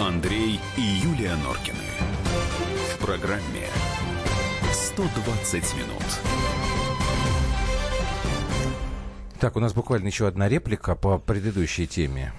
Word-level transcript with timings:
Андрей 0.00 0.60
и 0.76 0.80
Юлия 0.80 1.34
Норкины. 1.44 1.76
В 2.94 3.04
программе 3.04 3.66
120 4.72 5.54
минут. 5.74 6.04
Так, 9.40 9.56
у 9.56 9.60
нас 9.60 9.72
буквально 9.72 10.06
еще 10.06 10.28
одна 10.28 10.48
реплика 10.48 10.94
по 10.94 11.18
предыдущей 11.18 11.88
теме. 11.88 12.32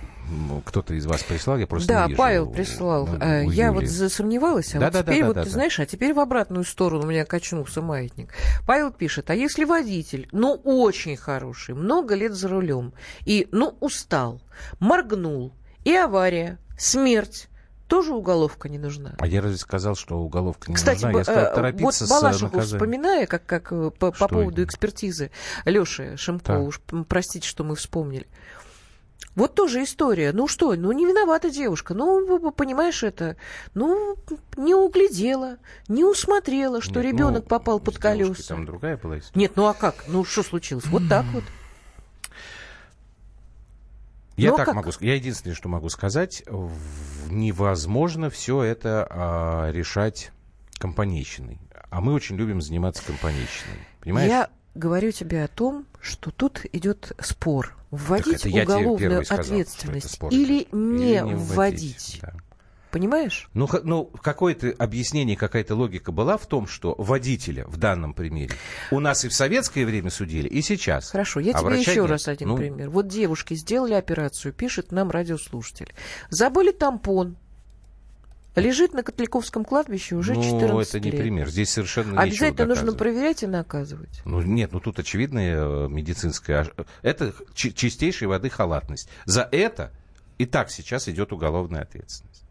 Кто-то 0.66 0.94
из 0.94 1.06
вас 1.06 1.22
прислал, 1.24 1.58
я 1.58 1.68
просто 1.68 1.88
Да, 1.90 2.04
не 2.04 2.10
вижу. 2.10 2.18
Павел 2.18 2.50
прислал. 2.50 3.10
Э, 3.20 3.44
у 3.44 3.50
Я 3.50 3.68
Юли. 3.68 3.80
вот 3.80 3.89
засомневалась, 3.89 4.76
а 4.76 4.80
Да, 4.80 4.86
вот 4.86 4.94
да, 4.94 5.00
да, 5.00 5.12
теперь 5.12 5.21
да, 5.21 5.28
вот, 5.28 5.36
да, 5.36 5.44
ты 5.44 5.50
да. 5.50 5.54
знаешь, 5.54 5.80
а 5.80 5.86
теперь 5.86 6.14
в 6.14 6.20
обратную 6.20 6.64
сторону 6.64 7.04
у 7.04 7.07
меня 7.07 7.26
качнулся 7.26 7.82
маятник. 7.82 8.34
Павел 8.66 8.91
пишет, 8.91 9.30
а 9.32 9.36
если 9.36 9.66
водитель, 9.66 10.30
ну, 10.32 10.54
очень 10.64 11.18
хороший, 11.18 11.76
много 11.76 12.16
лет 12.16 12.34
за 12.34 12.48
рулем, 12.48 12.94
и, 13.26 13.48
ну, 13.52 13.76
устал, 13.80 14.42
моргнул, 14.80 15.52
и 15.84 15.96
авария, 15.96 16.60
смерть, 16.79 17.50
тоже 17.88 18.14
уголовка 18.14 18.69
не 18.69 18.78
нужна? 18.78 19.15
А 19.18 19.28
я 19.28 19.42
разве 19.42 19.57
сказал, 19.57 19.96
что 19.96 20.20
уголовка 20.20 20.70
не 20.70 20.75
Кстати, 20.75 21.04
нужна? 21.04 21.20
Я 21.20 21.24
сказал 21.24 21.43
э, 21.43 21.56
торопиться 21.56 21.86
вот 21.86 21.96
с 21.96 22.10
Балашиху 22.10 22.60
вспоминая, 22.61 23.25
как, 23.25 23.46
как 23.46 23.71
э, 23.71 23.92
по, 23.92 24.11
по 24.11 24.15
Что 24.15 24.28
поводу 24.28 24.61
это? 24.61 24.64
экспертизы 24.64 25.32
Леши 25.65 26.15
Шимко, 26.15 26.46
Так. 26.46 26.61
уж 26.61 26.82
простите, 27.07 27.47
что 27.47 27.64
мы 27.64 27.75
вспомнили. 27.75 28.28
Вот 29.36 29.56
тоже 29.56 29.84
история. 29.84 30.34
Ну 30.34 30.47
что, 30.47 30.75
ну 30.75 30.92
не 30.92 31.06
виновата 31.06 31.50
девушка. 31.50 31.93
Ну, 31.93 32.52
понимаешь 32.52 33.03
это. 33.03 33.38
Ну, 33.73 34.17
не 34.58 34.75
углядела, 34.75 35.58
не 35.88 36.03
усмотрела, 36.03 36.81
что 36.81 37.00
ребенок 37.00 37.44
ну, 37.44 37.48
попал 37.50 37.80
под 37.80 37.98
колеса. 37.98 38.44
Там 38.50 38.66
другая 38.66 38.98
была 38.98 39.20
история. 39.20 39.42
Нет, 39.42 39.53
ну 39.56 39.66
а 39.67 39.73
как? 39.73 39.95
Ну 40.08 40.25
что 40.25 40.44
случилось? 40.44 40.86
Вот 40.88 41.03
так 41.09 41.25
вот. 41.34 41.44
Я 44.39 44.52
Ну, 44.52 44.58
так 44.58 44.66
как? 44.67 44.75
могу 44.75 44.92
сказать. 44.92 45.08
Я 45.08 45.16
единственное, 45.16 45.56
что 45.56 45.70
могу 45.70 45.90
сказать, 45.90 46.44
невозможно 47.30 48.30
все 48.30 48.64
это 48.64 49.08
а, 49.09 49.72
решать 49.72 50.32
компанейщиной. 50.78 51.59
А 51.90 52.02
мы 52.02 52.14
очень 52.14 52.36
любим 52.36 52.62
заниматься 52.62 53.04
компанейщиной. 53.06 53.80
Понимаешь? 54.02 54.30
Я 54.30 54.50
говорю 54.76 55.12
тебе 55.12 55.44
о 55.44 55.48
том, 55.48 55.86
что 56.02 56.32
тут 56.32 56.62
идет 56.72 57.12
спор. 57.20 57.76
Вводить 57.92 58.45
уголовную 58.45 59.26
сказал, 59.26 59.44
ответственность 59.44 60.20
или 60.30 60.67
не, 60.72 61.16
Или 61.16 61.34
вводить. 61.34 62.20
да. 62.22 62.34
Понимаешь? 62.92 63.50
Ну, 63.54 63.70
ну, 63.84 64.06
какое-то 64.06 64.73
объяснение, 64.80 65.38
какая-то 65.38 65.76
логика 65.76 66.12
была 66.12 66.38
в 66.38 66.48
том, 66.48 66.66
что 66.66 66.95
водителя 66.98 67.66
в 67.68 67.78
данном 67.78 68.14
примере 68.16 68.56
у 68.90 69.00
нас 69.00 69.23
и 69.26 69.28
в 69.30 69.34
советское 69.34 69.86
время 69.86 70.09
судили, 70.09 70.48
и 70.48 70.62
сейчас. 70.64 71.12
Хорошо, 71.12 71.40
я 71.40 71.54
А 71.54 71.60
тебе 71.60 71.80
еще 71.80 72.02
нет. 72.02 72.10
раз 72.10 72.28
один 72.28 72.48
Ну, 72.48 72.58
пример. 72.58 72.90
Вот 72.90 73.08
девушки 73.08 73.54
сделали 73.54 73.94
операцию, 73.94 74.54
пишет 74.54 74.92
нам 74.92 75.12
радиослушатель. 75.12 75.94
Забыли 76.32 76.72
тампон. 76.72 77.38
Лежит 78.56 78.94
на 78.94 79.04
Котляковском 79.04 79.64
кладбище 79.64 80.16
уже 80.16 80.34
ну, 80.34 80.42
14 80.44 80.95
это 80.95 81.00
не 81.00 81.12
лет. 81.12 81.22
пример. 81.22 81.50
Здесь 81.50 81.70
совершенно 81.70 82.20
Обязательно 82.20 82.67
нужно 82.67 82.94
проверять 82.94 83.44
и 83.44 83.48
наказывать. 83.48 84.22
Ну, 84.26 84.42
нет, 84.42 84.72
ну 84.73 84.80
тут 84.80 84.98
очевидная 85.00 85.56
э, 85.86 85.88
медицинская... 85.88 86.64
ош- 86.64 86.86
Это 87.04 87.34
чи- 87.54 87.73
чистейшей 87.73 88.28
воды 88.28 88.50
халатность. 88.50 89.08
За 89.26 89.48
это 89.52 89.92
и 90.40 90.45
так 90.45 90.72
сейчас 90.72 91.08
идет 91.08 91.32
уголовная 91.32 91.84
ответственность. 91.84 92.44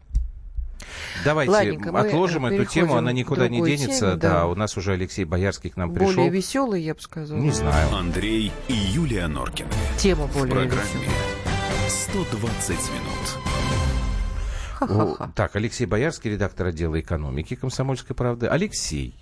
Давайте 1.23 1.51
Ладненько, 1.51 1.99
отложим 1.99 2.45
эту 2.45 2.65
тему, 2.65 2.95
она 2.95 3.11
никуда 3.11 3.47
не 3.47 3.61
денется. 3.61 4.11
теме, 4.11 4.15
да. 4.15 4.29
да. 4.29 4.45
у 4.47 4.55
нас 4.55 4.77
уже 4.77 4.93
Алексей 4.93 5.25
Боярский 5.25 5.69
к 5.69 5.77
нам 5.77 5.91
Более 5.91 6.07
пришел. 6.07 6.29
веселый, 6.29 6.81
я 6.81 6.95
бы 6.95 7.01
сказала. 7.01 7.39
Не 7.39 7.51
знаю. 7.51 7.95
Андрей 7.95 8.51
и 8.67 8.73
Юлия 8.73 9.27
Норкины. 9.27 9.69
Тема 9.97 10.27
В 10.27 10.33
более 10.33 10.53
программе 10.53 10.81
веселая. 10.93 11.39
120 11.89 12.69
минут. 12.69 13.49
Ха-ха-ха. 14.75 15.31
Так, 15.35 15.55
Алексей 15.55 15.85
Боярский, 15.85 16.31
редактор 16.31 16.67
отдела 16.67 16.99
экономики 16.99 17.55
«Комсомольской 17.55 18.15
правды». 18.15 18.47
Алексей, 18.47 19.13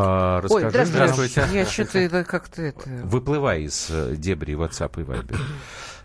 а, 0.00 0.40
Ой, 0.48 0.62
расскажи 0.62 0.86
здравствуйте. 0.86 1.40
нам, 1.40 1.54
Я 1.54 1.66
что-то 1.66 2.24
как-то 2.24 2.62
это... 2.62 2.88
выплывая 3.04 3.58
из 3.58 3.88
э, 3.90 4.14
дебри 4.16 4.54
WhatsApp 4.54 5.00
и 5.00 5.04
Viber, 5.04 5.40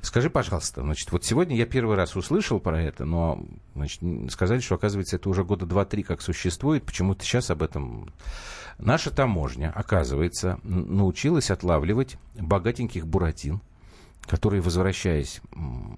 скажи, 0.04 0.30
пожалуйста, 0.30 0.82
значит, 0.82 1.12
вот 1.12 1.26
сегодня 1.26 1.56
я 1.56 1.66
первый 1.66 1.96
раз 1.96 2.16
услышал 2.16 2.60
про 2.60 2.80
это, 2.80 3.06
но 3.06 3.44
значит, 3.74 4.02
сказали, 4.32 4.60
что, 4.60 4.76
оказывается, 4.76 5.16
это 5.16 5.30
уже 5.30 5.44
года 5.44 5.66
два-три 5.66 6.04
как 6.04 6.22
существует, 6.22 6.84
почему-то 6.84 7.24
сейчас 7.24 7.50
об 7.50 7.64
этом... 7.64 8.14
Наша 8.80 9.12
таможня, 9.12 9.72
оказывается, 9.74 10.60
научилась 10.64 11.52
отлавливать 11.52 12.18
богатеньких 12.34 13.06
буратин, 13.06 13.62
которые, 14.26 14.62
возвращаясь 14.62 15.42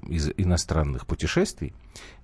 из 0.08 0.30
иностранных 0.36 1.08
путешествий, 1.08 1.74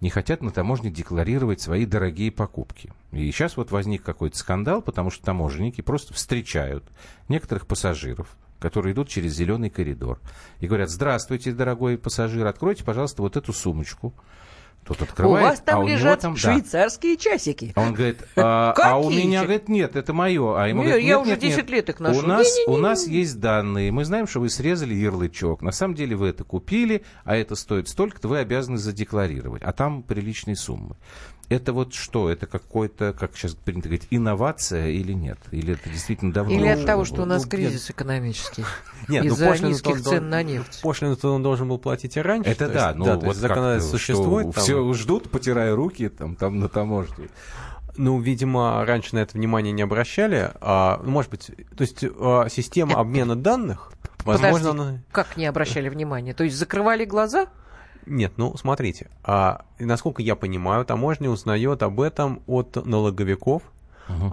не 0.01 0.09
хотят 0.09 0.41
на 0.41 0.51
таможне 0.51 0.89
декларировать 0.91 1.61
свои 1.61 1.85
дорогие 1.85 2.31
покупки. 2.31 2.91
И 3.11 3.31
сейчас 3.31 3.55
вот 3.55 3.71
возник 3.71 4.03
какой-то 4.03 4.37
скандал, 4.37 4.81
потому 4.81 5.09
что 5.09 5.23
таможенники 5.23 5.81
просто 5.81 6.13
встречают 6.13 6.83
некоторых 7.29 7.67
пассажиров, 7.67 8.35
которые 8.61 8.93
идут 8.93 9.09
через 9.09 9.33
зеленый 9.33 9.69
коридор, 9.69 10.19
и 10.59 10.67
говорят, 10.67 10.89
здравствуйте, 10.89 11.51
дорогой 11.51 11.97
пассажир, 11.97 12.45
откройте, 12.45 12.83
пожалуйста, 12.83 13.23
вот 13.23 13.35
эту 13.35 13.51
сумочку. 13.51 14.13
Тот 14.85 14.99
У 14.99 15.03
открывает, 15.03 15.45
вас 15.45 15.59
там 15.61 15.75
а 15.75 15.79
у 15.79 15.83
него 15.83 15.97
лежат 15.97 16.21
там, 16.21 16.33
да. 16.33 16.39
швейцарские 16.39 17.15
часики. 17.15 17.71
А 17.75 17.81
он 17.81 17.93
говорит, 17.93 18.23
а, 18.35 18.73
а 18.75 18.97
у 18.97 19.11
меня, 19.11 19.43
говорит, 19.43 19.69
нет, 19.69 19.95
это 19.95 20.11
мое. 20.11 20.59
А 20.59 20.67
ему 20.67 20.81
Нет, 20.81 20.89
говорят, 20.89 21.05
я 21.05 21.15
нет, 21.15 21.21
уже 21.21 21.29
нет, 21.31 21.43
нет. 21.43 21.55
10 21.57 21.69
лет 21.69 21.89
их 21.89 21.99
ношу. 21.99 22.19
У 22.19 22.21
нас, 22.23 22.47
у 22.65 22.77
нас 22.77 23.07
есть 23.07 23.39
данные. 23.39 23.91
Мы 23.91 24.05
знаем, 24.05 24.25
что 24.25 24.39
вы 24.39 24.49
срезали 24.49 24.95
ярлычок. 24.95 25.61
На 25.61 25.71
самом 25.71 25.93
деле 25.93 26.15
вы 26.15 26.29
это 26.29 26.43
купили, 26.43 27.03
а 27.25 27.35
это 27.35 27.55
стоит 27.55 27.89
столько-то, 27.89 28.27
вы 28.27 28.39
обязаны 28.39 28.79
задекларировать. 28.79 29.61
А 29.61 29.71
там 29.71 30.01
приличные 30.01 30.55
суммы. 30.55 30.95
Это 31.51 31.73
вот 31.73 31.93
что? 31.93 32.29
Это 32.29 32.45
какой-то, 32.45 33.11
как 33.11 33.35
сейчас 33.35 33.55
принято 33.55 33.89
говорить, 33.89 34.07
инновация 34.09 34.87
или 34.87 35.11
нет? 35.11 35.37
Или 35.51 35.73
это 35.73 35.89
действительно 35.89 36.31
давно 36.31 36.53
Или 36.53 36.65
от 36.67 36.85
того, 36.85 36.99
было? 36.99 37.05
что 37.05 37.23
у 37.23 37.25
нас 37.25 37.43
ну, 37.43 37.49
кризис 37.49 37.89
экономический. 37.89 38.63
Нет, 39.09 39.25
ну 39.25 39.33
Из-за 39.33 39.49
пошлину-то 39.49 39.89
низких 39.89 39.95
он 39.95 40.01
цен 40.01 40.29
на 40.29 40.43
нефть. 40.43 40.79
Пошлину-то 40.81 41.33
он 41.33 41.43
должен 41.43 41.67
был 41.67 41.77
платить 41.77 42.15
и 42.15 42.21
раньше. 42.21 42.49
Это 42.49 42.67
то 42.67 42.73
да, 42.73 42.87
есть, 42.87 42.97
ну 42.99 43.03
то 43.05 43.15
вот 43.15 43.23
есть 43.25 43.39
законодательство 43.39 43.97
существует. 43.97 44.55
там. 44.55 44.63
Все 44.63 44.93
ждут, 44.93 45.29
потирая 45.29 45.75
руки 45.75 46.07
там, 46.07 46.37
там 46.37 46.61
на 46.61 46.69
таможне. 46.69 47.27
Ну, 47.97 48.17
видимо, 48.21 48.85
раньше 48.85 49.15
на 49.15 49.19
это 49.19 49.37
внимание 49.37 49.73
не 49.73 49.81
обращали. 49.81 50.51
А, 50.61 51.01
ну, 51.03 51.11
может 51.11 51.31
быть, 51.31 51.47
то 51.75 51.81
есть 51.81 52.05
а, 52.17 52.47
система 52.49 52.97
обмена 52.97 53.35
данных, 53.35 53.91
возможно, 54.23 54.69
Подожди, 54.69 54.89
она... 54.89 54.99
как 55.11 55.35
не 55.35 55.47
обращали 55.47 55.89
внимания? 55.89 56.33
То 56.33 56.45
есть 56.45 56.55
закрывали 56.55 57.03
глаза? 57.03 57.47
Нет, 58.05 58.33
ну, 58.37 58.55
смотрите. 58.57 59.09
А, 59.23 59.63
насколько 59.79 60.21
я 60.21 60.35
понимаю, 60.35 60.85
таможня 60.85 61.29
узнает 61.29 61.83
об 61.83 62.01
этом 62.01 62.41
от 62.47 62.85
налоговиков, 62.85 63.63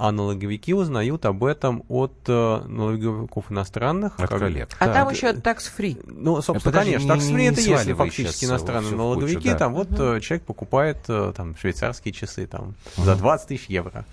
а 0.01 0.11
налоговики 0.11 0.75
узнают 0.75 1.25
об 1.25 1.45
этом 1.45 1.85
от 1.89 2.13
э, 2.27 2.63
налоговиков 2.67 3.53
иностранных. 3.53 4.19
От 4.19 4.29
как- 4.29 4.41
коллег. 4.41 4.69
А 4.81 4.87
Да. 4.87 4.93
там 4.95 5.11
еще 5.11 5.29
tax-free. 5.33 6.03
Ну, 6.05 6.43
собственно, 6.43 6.61
Подожди, 6.73 6.93
конечно, 6.95 7.05
не- 7.05 7.09
так 7.21 7.29
не- 7.29 7.33
free 7.33 7.37
не 7.37 7.47
это 7.47 7.61
есть 7.61 7.69
сваливай 7.69 8.07
фактически 8.09 8.45
иностранные 8.47 8.97
налоговики. 8.97 9.37
кучу, 9.37 9.49
да. 9.51 9.55
Там 9.57 9.75
вот 9.75 9.89
э, 9.93 10.21
человек 10.21 10.43
покупает 10.47 10.99
э, 11.07 11.33
там 11.37 11.57
швейцарские 11.57 12.13
часы 12.13 12.47
там 12.49 12.75
за 12.97 13.15
20 13.15 13.47
тысяч 13.49 13.67
евро. 13.67 14.05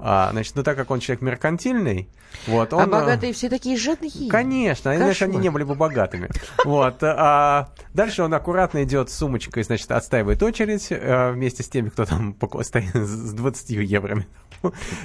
А, 0.00 0.30
значит, 0.30 0.54
ну 0.54 0.62
так 0.62 0.76
как 0.76 0.90
он 0.90 1.00
человек 1.00 1.22
меркантильный, 1.22 2.08
вот 2.46 2.72
он... 2.72 2.82
А 2.82 2.86
богатые 2.86 3.32
все 3.32 3.48
такие 3.48 3.76
жадные. 3.76 4.30
Конечно, 4.30 4.94
иначе 4.94 5.24
они 5.24 5.34
Кошмар. 5.34 5.42
не 5.42 5.48
были 5.50 5.64
бы 5.64 5.74
богатыми. 5.74 6.28
Вот. 6.64 7.02
А 7.02 7.70
дальше 7.94 8.22
он 8.22 8.32
аккуратно 8.32 8.84
идет 8.84 9.10
с 9.10 9.14
сумочкой, 9.14 9.64
значит, 9.64 9.90
отстаивает 9.90 10.42
очередь 10.42 10.86
э, 10.90 11.32
вместе 11.32 11.62
с 11.62 11.68
теми, 11.68 11.88
кто 11.88 12.04
там 12.04 12.36
стоит 12.62 12.94
с 12.94 13.32
20 13.32 13.70
еврами. 13.70 14.26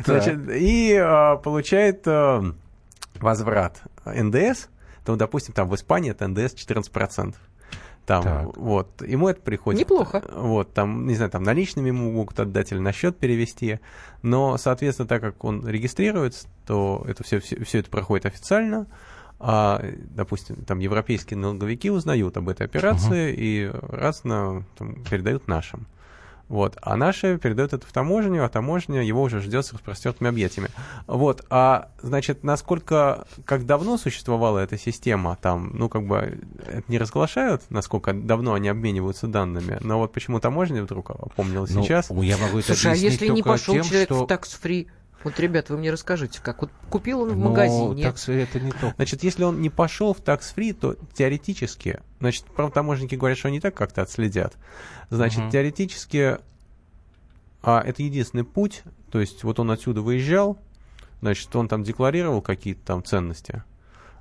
Значит, 0.06 0.50
и 0.50 0.94
э, 0.94 1.38
получает 1.38 2.08
э, 2.08 2.52
возврат 3.16 3.82
НДС. 4.06 4.68
То, 5.06 5.16
допустим, 5.16 5.54
там 5.54 5.68
в 5.68 5.76
Испании 5.76 6.12
это 6.12 6.28
НДС 6.28 6.54
14%. 6.54 7.36
Там, 8.06 8.24
Так. 8.24 8.58
вот, 8.58 9.02
ему 9.02 9.30
это 9.30 9.42
приходит. 9.42 9.82
Неплохо. 9.82 10.22
Вот, 10.34 10.74
там, 10.74 11.08
не 11.08 11.16
знаю, 11.16 11.32
там 11.32 11.44
наличными 11.44 11.88
ему 11.88 12.12
могут 12.12 12.40
отдать 12.40 12.72
или 12.72 12.80
на 12.80 12.92
счет 12.92 13.18
перевести. 13.18 13.80
Но, 14.22 14.58
соответственно, 14.58 15.08
так 15.08 15.22
как 15.22 15.44
он 15.46 15.66
регистрируется, 15.66 16.48
то 16.66 17.06
это 17.08 17.24
все, 17.24 17.40
все, 17.40 17.64
все 17.64 17.80
это 17.80 17.90
проходит 17.90 18.26
официально. 18.26 18.88
А, 19.40 19.84
допустим, 20.16 20.58
там 20.66 20.80
европейские 20.80 21.38
налоговики 21.38 21.90
узнают 21.90 22.38
об 22.38 22.50
этой 22.50 22.66
операции 22.66 23.34
и 23.38 23.72
разно 23.90 24.66
там, 24.78 24.96
передают 25.04 25.48
нашим. 25.48 25.88
Вот. 26.50 26.78
А 26.82 26.96
наши 26.98 27.38
передают 27.38 27.74
это 27.74 27.88
в 27.88 27.92
таможню, 27.92 28.46
а 28.46 28.50
таможня 28.50 29.02
его 29.02 29.24
уже 29.24 29.40
ждет 29.40 29.66
с 29.66 29.74
распростертыми 29.74 30.30
объятиями. 30.30 30.70
Вот. 31.08 31.46
А, 31.50 31.90
значит, 32.02 32.44
насколько, 32.44 33.26
как 33.46 33.66
давно 33.66 33.98
существовала 33.98 34.60
эта 34.60 34.78
система, 34.78 35.38
там, 35.42 35.72
ну, 35.74 35.90
как 35.90 36.06
бы, 36.06 36.40
это 36.68 36.84
не 36.88 36.98
разглашают, 36.98 37.64
насколько 37.70 38.14
давно 38.14 38.54
они 38.54 38.70
обмениваются 38.70 39.28
данными, 39.28 39.78
но 39.82 40.00
вот 40.00 40.14
почему 40.14 40.40
таможня 40.40 40.84
вдруг 40.84 41.12
опомнила 41.12 41.66
Ну, 41.70 41.84
сейчас. 41.84 42.10
я 42.10 42.38
могу 42.38 42.60
это 42.60 42.68
Слушай, 42.68 42.92
а 42.92 42.96
если 42.96 43.28
не 43.28 43.42
пошел 43.42 43.76
тем, 43.76 43.84
человек 43.84 44.08
что... 44.08 44.26
в 44.26 44.30
tax-free? 44.30 44.88
Вот, 45.24 45.40
ребят, 45.40 45.70
вы 45.70 45.78
мне 45.78 45.92
расскажите, 45.92 46.42
как 46.42 46.62
вот 46.62 46.72
купил 46.90 47.22
он 47.22 47.30
в 47.34 47.38
Но 47.38 47.50
магазине. 47.50 48.04
такс-фри 48.04 48.42
это 48.42 48.60
не 48.60 48.72
то. 48.72 48.94
Значит, 48.98 49.24
если 49.24 49.44
он 49.44 49.62
не 49.62 49.70
пошел 49.70 50.14
в 50.14 50.20
такс-фри, 50.22 50.74
то 50.74 50.96
теоретически, 51.14 52.02
значит, 52.20 52.46
правда, 52.46 52.74
таможенники 52.76 53.16
говорят, 53.16 53.38
что 53.38 53.48
они 53.48 53.60
так 53.60 53.74
как-то 53.74 54.02
отследят. 54.02 54.54
Значит, 55.10 55.40
Мгм. 55.40 55.52
теоретически, 55.52 56.38
а 57.62 57.82
это 57.82 58.04
единственный 58.04 58.44
путь, 58.44 58.84
то 59.12 59.20
есть 59.20 59.44
вот 59.44 59.60
он 59.60 59.72
отсюда 59.72 60.02
выезжал, 60.02 60.58
значит, 61.22 61.56
он 61.56 61.68
там 61.68 61.84
декларировал 61.84 62.42
какие-то 62.42 62.82
там 62.86 63.04
ценности, 63.04 63.64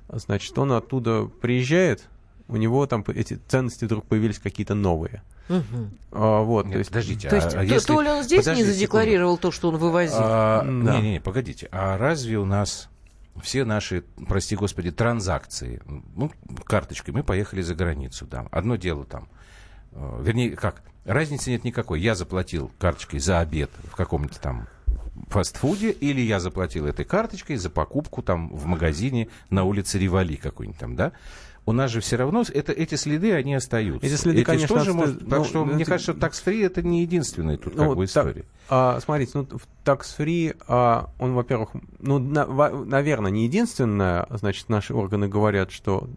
значит, 0.09 0.57
он 0.57 0.71
оттуда 0.71 1.25
приезжает, 1.25 2.07
у 2.47 2.57
него 2.57 2.85
там 2.87 3.03
эти 3.07 3.39
ценности 3.47 3.85
вдруг 3.85 4.05
появились 4.05 4.39
какие-то 4.39 4.75
новые. 4.75 5.21
Мгм. 5.49 5.91
А, 6.11 6.41
вот, 6.41 6.65
Нет, 6.65 6.73
то 6.73 6.77
есть, 6.79 6.89
подождите, 6.89 7.29
То 7.29 7.35
есть, 7.35 7.47
а- 7.47 7.49
а 7.49 7.53
то, 7.53 7.61
если- 7.63 7.87
то 7.87 8.01
ли 8.01 8.09
он 8.09 8.23
здесь 8.23 8.39
Подождите 8.39 8.67
не 8.67 8.73
задекларировал 8.73 9.37
то, 9.37 9.51
что 9.51 9.69
он 9.69 9.77
вывозил? 9.77 10.15
А, 10.19 10.61
Да. 10.63 10.99
Не-не, 11.01 11.19
погодите. 11.19 11.67
А 11.71 11.97
разве 11.97 12.37
у 12.37 12.45
нас 12.45 12.89
все 13.41 13.65
наши, 13.65 14.03
прости 14.27 14.55
господи, 14.55 14.91
транзакции, 14.91 15.81
ну, 16.15 16.31
карточкой, 16.65 17.13
мы 17.13 17.23
поехали 17.23 17.61
за 17.61 17.75
границу, 17.75 18.25
да. 18.25 18.47
Одно 18.51 18.75
дело 18.77 19.05
там, 19.05 19.27
э, 19.91 20.19
вернее, 20.23 20.51
как, 20.51 20.81
разницы 21.03 21.49
нет 21.51 21.63
никакой. 21.65 21.99
Я 21.99 22.15
заплатил 22.15 22.71
карточкой 22.79 23.19
за 23.19 23.39
обед 23.39 23.69
в 23.91 23.95
каком-нибудь 23.95 24.39
там 24.39 24.67
фастфуде, 25.29 25.91
или 25.91 26.21
я 26.21 26.39
заплатил 26.39 26.85
этой 26.87 27.05
карточкой 27.05 27.57
за 27.57 27.69
покупку 27.69 28.21
там 28.21 28.49
в 28.55 28.65
магазине 28.65 29.27
на 29.49 29.63
улице 29.63 29.99
Ривали 29.99 30.35
какой-нибудь 30.35 30.79
там, 30.79 30.95
да. 30.95 31.11
У 31.65 31.71
нас 31.71 31.91
же 31.91 32.01
все 32.01 32.17
равно 32.17 32.43
это, 32.53 32.73
эти 32.73 32.95
следы, 32.95 33.31
они 33.33 33.55
остаются. 33.55 34.05
Эти 34.05 34.15
следы, 34.15 34.43
конечно, 34.43 34.67
тоже 34.67 34.91
отста- 34.91 34.93
может- 34.93 35.19
Так 35.29 35.39
ну, 35.39 35.45
что, 35.45 35.59
ну, 35.65 35.73
мне 35.73 35.83
это- 35.83 35.91
кажется, 35.91 36.13
такс-фри 36.13 36.59
это 36.61 36.81
не 36.81 37.01
единственная 37.03 37.57
тут 37.57 37.75
Ну, 37.75 37.87
как 37.89 37.95
бы 37.97 38.05
так, 38.07 38.09
история. 38.27 38.45
а, 38.67 38.99
смотрите, 38.99 39.31
ну, 39.35 39.47
в 39.57 39.61
такс-фри, 39.85 40.55
а, 40.67 41.09
он, 41.19 41.33
во-первых, 41.33 41.69
ну, 41.99 42.19
на- 42.19 42.45
во- 42.45 42.69
наверное, 42.85 43.31
не 43.31 43.45
единственное, 43.45 44.27
значит, 44.31 44.67
наши 44.67 44.93
органы 44.93 45.29
говорят, 45.29 45.71
что 45.71 46.09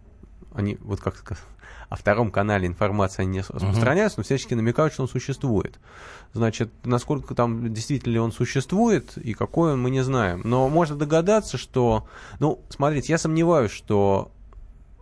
они, 0.53 0.79
вот 0.81 1.01
как 1.01 1.17
сказать, 1.17 1.43
о 1.91 1.95
втором 1.95 2.33
канале 2.33 2.67
информации 2.67 3.23
они 3.23 3.31
не 3.35 3.41
распространяются, 3.41 4.19
но 4.19 4.25
всячески 4.25 4.55
намекают, 4.55 4.93
что 4.95 5.03
он 5.05 5.09
существует. 5.09 5.79
Значит, 6.33 6.71
насколько 6.85 7.37
там 7.37 7.73
действительно 7.73 8.13
ли 8.15 8.19
он 8.19 8.33
существует 8.33 9.17
и 9.17 9.33
какой 9.33 9.75
он, 9.75 9.81
мы 9.83 9.91
не 9.91 10.03
знаем. 10.03 10.41
Но 10.45 10.69
можно 10.69 10.97
догадаться, 10.97 11.57
что, 11.57 12.09
ну, 12.41 12.61
смотрите, 12.69 13.13
я 13.13 13.19
сомневаюсь, 13.19 13.71
что 13.71 14.33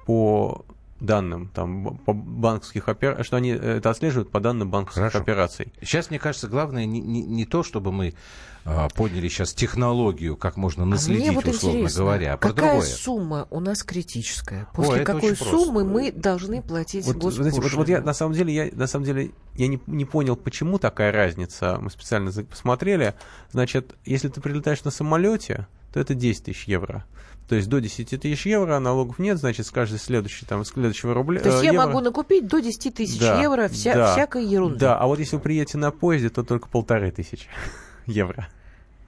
по 0.06 0.65
данным 1.01 1.49
там 1.49 1.99
по 1.99 2.12
банковских 2.12 2.89
операций, 2.89 3.25
что 3.25 3.37
они 3.37 3.51
э, 3.51 3.77
это 3.79 3.91
отслеживают 3.91 4.31
по 4.31 4.41
данным 4.41 4.71
банковских 4.71 5.01
Хорошо. 5.03 5.19
операций. 5.19 5.73
Сейчас, 5.81 6.11
мне 6.11 6.19
кажется, 6.19 6.49
главное 6.49 6.87
не, 6.87 7.01
не, 7.01 7.23
не 7.23 7.45
то, 7.45 7.62
чтобы 7.62 7.93
мы 7.93 8.15
а, 8.65 8.89
поняли 8.89 9.29
сейчас 9.29 9.53
технологию, 9.53 10.37
как 10.37 10.56
можно 10.56 10.85
А 10.85 10.87
наследить, 10.87 11.27
мне 11.27 11.33
вот 11.33 11.47
условно 11.47 11.89
говоря, 11.95 12.35
а 12.35 12.37
про 12.39 12.51
какая 12.51 12.71
другое. 12.71 12.89
сумма 12.89 13.47
у 13.51 13.61
нас 13.61 13.83
критическая? 13.83 14.62
О, 14.73 14.77
После 14.77 15.03
это 15.03 15.12
какой 15.12 15.33
очень 15.33 15.45
просто. 15.45 15.56
суммы 15.65 15.85
мы 15.85 16.12
должны 16.12 16.62
платить 16.62 17.05
Вот, 17.05 17.17
госпошлину? 17.17 17.43
знаете, 17.51 17.61
вот, 17.61 17.73
вот 17.73 17.89
я 17.89 18.01
на 18.01 18.15
самом 18.15 18.35
деле 18.35 18.55
я 18.55 18.71
на 18.73 18.87
самом 18.87 19.05
деле 19.05 19.33
я 19.55 19.67
не, 19.69 19.81
не 19.87 20.05
понял, 20.05 20.37
почему 20.37 20.79
такая 20.79 21.12
разница. 21.12 21.79
Мы 21.81 21.91
специально 21.91 22.33
посмотрели. 22.45 23.15
Значит, 23.53 23.95
если 24.06 24.29
ты 24.29 24.41
прилетаешь 24.41 24.83
на 24.85 24.91
самолете, 24.91 25.67
то 25.93 26.01
это 26.01 26.15
10 26.15 26.45
тысяч 26.45 26.65
евро. 26.65 27.05
То 27.49 27.56
есть 27.56 27.69
до 27.69 27.81
10 27.81 28.20
тысяч 28.20 28.46
евро 28.46 28.79
налогов 28.79 29.19
нет, 29.19 29.37
значит, 29.38 29.67
с 29.67 29.70
каждой 29.70 29.99
следующей, 29.99 30.46
там, 30.46 30.64
с 30.64 30.69
следующего 30.70 31.12
рубля. 31.12 31.41
То 31.41 31.50
есть 31.50 31.62
э, 31.62 31.67
я 31.67 31.73
евро- 31.73 31.87
могу 31.87 32.00
накупить 32.00 32.46
до 32.49 32.61
10 32.61 32.94
тысяч 32.94 33.19
Да, 33.20 33.41
евро 33.43 33.69
вся, 33.69 33.94
да, 33.94 34.12
всякой 34.12 34.46
ерунды. 34.46 34.79
Да, 34.79 34.99
а 34.99 35.06
вот 35.06 35.19
если 35.19 35.37
вы 35.37 35.43
приедете 35.43 35.76
на 35.79 35.91
поезде, 35.91 36.31
то 36.31 36.43
только 36.43 36.69
полторы 36.69 37.11
тысячи 37.11 37.46
евро. 38.06 38.49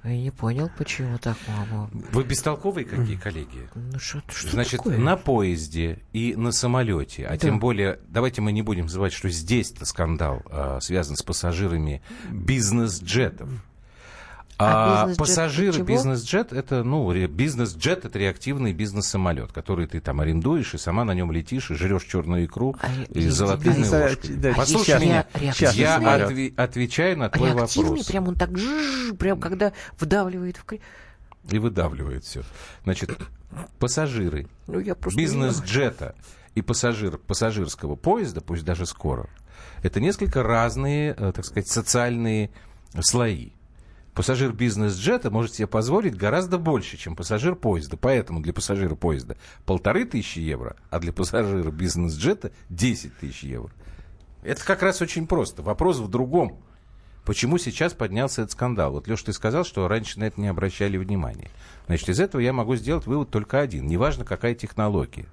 Я 0.04 0.16
не 0.18 0.30
понял, 0.30 0.70
почему 0.78 1.18
так 1.18 1.36
мало. 1.48 1.90
Вы 2.12 2.22
бестолковые 2.22 2.84
какие, 2.84 3.16
коллеги? 3.16 3.68
Ну 3.74 3.98
что, 3.98 4.22
что 4.28 4.50
Значит, 4.50 4.76
такое? 4.78 4.98
на 4.98 5.16
поезде 5.16 5.98
и 6.12 6.36
на 6.36 6.52
самолете, 6.52 7.26
а 7.26 7.30
Да. 7.30 7.38
тем 7.38 7.58
более, 7.58 7.98
давайте 8.06 8.40
мы 8.40 8.52
не 8.52 8.62
будем 8.62 8.88
забывать, 8.88 9.12
что 9.12 9.28
здесь-то 9.28 9.84
скандал 9.84 10.42
а, 10.48 10.78
связан 10.80 11.16
с 11.16 11.22
пассажирами 11.24 12.02
бизнес-джетов. 12.30 13.48
А 14.58 15.04
А, 15.04 15.14
пассажиры 15.16 15.82
бизнес-джет 15.82 16.52
это, 16.54 16.82
ну, 16.82 17.12
бизнес-джет 17.28 18.06
это 18.06 18.18
реактивный 18.18 18.72
бизнес-самолет, 18.72 19.52
который 19.52 19.86
ты 19.86 20.00
там 20.00 20.20
арендуешь 20.20 20.72
и 20.74 20.78
сама 20.78 21.04
на 21.04 21.12
нем 21.12 21.30
летишь 21.30 21.70
и 21.70 21.74
жрешь 21.74 22.04
черную 22.04 22.46
икру 22.46 22.74
А 22.80 22.88
и 23.10 23.20
я- 23.90 24.04
ложками. 24.04 24.34
да, 24.36 24.52
Послушай 24.54 24.84
сейчас- 24.86 25.02
меня, 25.02 25.26
реактивный 25.34 25.74
я 25.76 25.98
отве- 25.98 26.54
отвечаю 26.56 27.18
на 27.18 27.28
твой 27.28 27.52
Реактивный, 27.52 27.88
вопрос. 27.90 28.06
прям 28.06 28.28
он 28.28 28.34
так 28.36 28.56
жжж, 28.56 29.14
прям 29.18 29.40
когда 29.40 29.72
вдавливает 29.98 30.56
в 30.56 30.64
И 31.50 31.58
выдавливает 31.58 32.24
все. 32.24 32.42
Значит, 32.84 33.10
пассажиры 33.78 34.48
Ну, 34.66 34.80
бизнес-джета 35.14 36.14
и 36.54 36.62
пассажир 36.62 37.18
пассажирского 37.18 37.94
поезда, 37.96 38.40
пусть 38.40 38.64
даже 38.64 38.86
скоро, 38.86 39.28
это 39.82 40.00
несколько 40.00 40.42
разные, 40.42 41.14
э, 41.16 41.32
так 41.34 41.44
сказать, 41.44 41.68
социальные 41.68 42.50
слои. 43.00 43.50
Пассажир 44.16 44.54
бизнес-джета 44.54 45.30
может 45.30 45.54
себе 45.54 45.66
позволить 45.66 46.16
гораздо 46.16 46.56
больше, 46.56 46.96
чем 46.96 47.14
пассажир 47.14 47.54
поезда. 47.54 47.98
Поэтому 47.98 48.40
для 48.40 48.54
пассажира 48.54 48.94
поезда 48.94 49.36
полторы 49.66 50.06
тысячи 50.06 50.38
евро, 50.38 50.74
а 50.88 51.00
для 51.00 51.12
пассажира 51.12 51.70
бизнес-джета 51.70 52.50
10 52.70 53.18
тысяч 53.18 53.42
евро. 53.42 53.70
Это 54.42 54.64
как 54.64 54.82
раз 54.82 55.02
очень 55.02 55.26
просто. 55.26 55.62
Вопрос 55.62 55.98
в 55.98 56.08
другом. 56.08 56.62
Почему 57.26 57.58
сейчас 57.58 57.92
поднялся 57.92 58.40
этот 58.40 58.52
скандал? 58.52 58.92
Вот, 58.92 59.06
Леш, 59.06 59.22
ты 59.22 59.34
сказал, 59.34 59.66
что 59.66 59.86
раньше 59.86 60.18
на 60.18 60.24
это 60.24 60.40
не 60.40 60.48
обращали 60.48 60.96
внимания. 60.96 61.50
Значит, 61.84 62.08
из 62.08 62.18
этого 62.18 62.40
я 62.40 62.54
могу 62.54 62.74
сделать 62.76 63.04
вывод 63.04 63.28
только 63.28 63.60
один. 63.60 63.86
Неважно, 63.86 64.24
какая 64.24 64.54
технология. 64.54 65.26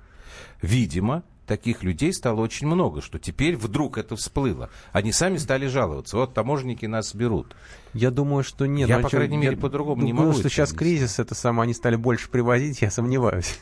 Видимо, 0.61 1.23
таких 1.45 1.83
людей 1.83 2.13
стало 2.13 2.41
очень 2.41 2.67
много, 2.67 3.01
что 3.01 3.19
теперь 3.19 3.55
вдруг 3.57 3.97
это 3.97 4.15
всплыло. 4.15 4.69
Они 4.91 5.11
сами 5.11 5.37
стали 5.37 5.67
жаловаться. 5.67 6.17
Вот 6.17 6.33
таможенники 6.33 6.85
нас 6.85 7.13
берут. 7.13 7.55
Я 7.93 8.11
думаю, 8.11 8.43
что 8.43 8.65
нет. 8.65 8.89
Я, 8.89 8.97
ну, 8.97 9.03
по 9.03 9.09
чё, 9.09 9.17
крайней 9.17 9.37
мере, 9.37 9.55
я 9.55 9.61
по-другому 9.61 10.01
не 10.03 10.11
думаю, 10.11 10.27
могу 10.27 10.39
что 10.39 10.47
это 10.47 10.49
сейчас 10.49 10.71
объяснить. 10.71 10.99
кризис, 10.99 11.19
это 11.19 11.35
самое, 11.35 11.63
они 11.63 11.73
стали 11.73 11.95
больше 11.95 12.29
привозить, 12.29 12.81
я 12.81 12.89
сомневаюсь. 12.91 13.59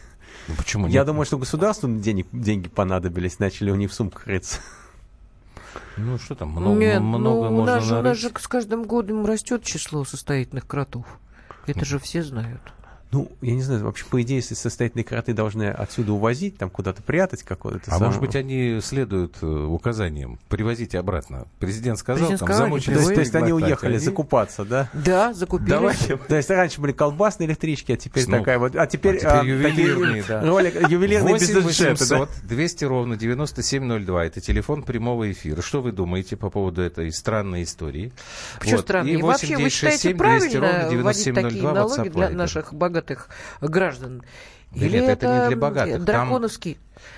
Ну, 0.48 0.56
почему 0.56 0.88
Я 0.88 1.00
нет? 1.02 1.06
думаю, 1.08 1.26
что 1.26 1.38
государству 1.38 1.88
денег, 1.90 2.28
деньги 2.32 2.68
понадобились, 2.68 3.40
начали 3.40 3.70
у 3.72 3.76
них 3.76 3.92
в 3.92 3.94
сумках 3.94 4.26
рыться. 4.28 4.60
Ну, 5.98 6.18
что 6.18 6.36
там, 6.36 6.50
много, 6.50 6.80
Нет, 6.80 7.02
много 7.02 7.24
ну, 7.24 7.40
у 7.42 7.50
можно 7.52 7.76
нас, 7.76 7.84
же, 7.84 7.94
у 7.94 7.96
нас 7.98 8.04
нарыть. 8.04 8.20
же 8.20 8.32
с 8.40 8.48
каждым 8.48 8.84
годом 8.84 9.26
растет 9.26 9.64
число 9.64 10.04
состоятельных 10.04 10.66
кротов. 10.68 11.06
Это 11.68 11.86
же 11.86 12.00
все 12.00 12.24
знают. 12.24 12.62
Ну, 13.12 13.30
я 13.42 13.54
не 13.54 13.62
знаю, 13.62 13.84
вообще, 13.84 14.06
по 14.06 14.22
идее, 14.22 14.38
если 14.38 14.56
состоятельные 14.56 15.04
кроты 15.04 15.34
должны 15.34 15.66
отсюда 15.70 16.14
увозить, 16.14 16.58
там 16.58 16.70
куда-то 16.70 17.02
прятать 17.04 17.44
какое-то 17.44 17.82
А 17.88 17.92
самое- 17.92 18.06
может 18.08 18.22
быть, 18.22 18.36
они 18.38 18.80
следуют 18.82 19.36
э, 19.42 19.46
указаниям. 19.46 20.40
Привозите 20.48 20.98
обратно. 20.98 21.46
Президент 21.60 22.00
сказал, 22.00 22.20
Президент 22.20 22.40
там, 22.40 22.48
сказал, 22.48 22.68
не 22.70 22.80
То 22.80 22.92
есть, 22.92 23.14
то 23.14 23.20
есть 23.20 23.36
они 23.36 23.52
уехали 23.52 23.96
они- 23.96 24.00
закупаться, 24.00 24.64
да? 24.64 24.90
Да, 24.94 25.34
закупили. 25.34 25.70
Давайте. 25.72 26.16
То 26.16 26.36
есть 26.38 26.50
раньше 26.50 26.80
были 26.80 26.94
колбасные 26.94 27.48
электрички, 27.50 27.92
а 27.92 27.98
теперь 27.98 28.26
Ну, 28.30 28.38
такая 28.40 28.60
вот... 28.60 28.78
А 28.78 28.88
теперь, 28.88 29.18
а 29.18 29.20
теперь 29.20 29.32
а, 29.32 29.44
ювелирные, 29.44 30.22
такие 30.24 30.40
да. 30.40 30.42
ролик- 30.48 30.90
ювелирные 30.90 31.34
8 31.34 31.48
бизнес-джеты, 31.48 32.08
да? 32.08 32.20
800 32.20 32.30
200 32.48 32.86
ровно 32.86 33.18
9702. 33.18 34.26
Это 34.26 34.40
телефон 34.40 34.84
прямого 34.84 35.30
эфира. 35.30 35.62
Что 35.62 35.82
вы 35.82 35.92
думаете 35.92 36.38
по 36.38 36.50
поводу 36.50 36.82
этой 36.82 37.12
странной 37.12 37.64
истории? 37.64 38.14
Почему 38.60 38.78
Вот. 38.78 38.86
странно? 38.86 39.08
И 39.10 39.14
И 39.14 39.22
вообще, 39.22 39.58
вы 39.58 39.64
8 39.64 39.70
считаете 39.70 40.14
200 40.14 40.18
200 40.18 40.56
ровно 40.56 40.70
правильно 40.70 41.04
вводить 41.04 41.24
такие 41.26 41.42
9702 41.44 41.74
налоги 41.74 42.00
WhatsApp 42.00 42.10
для 42.14 42.30
наших 42.30 42.74
богатых 42.74 43.01
граждан? 43.62 44.24
Да 44.74 44.88
нет, 44.88 45.10
это 45.10 45.42
не 45.44 45.48
для 45.50 45.58
богатых. 45.58 45.96
Там- 45.96 46.06
драконовский. 46.06 46.78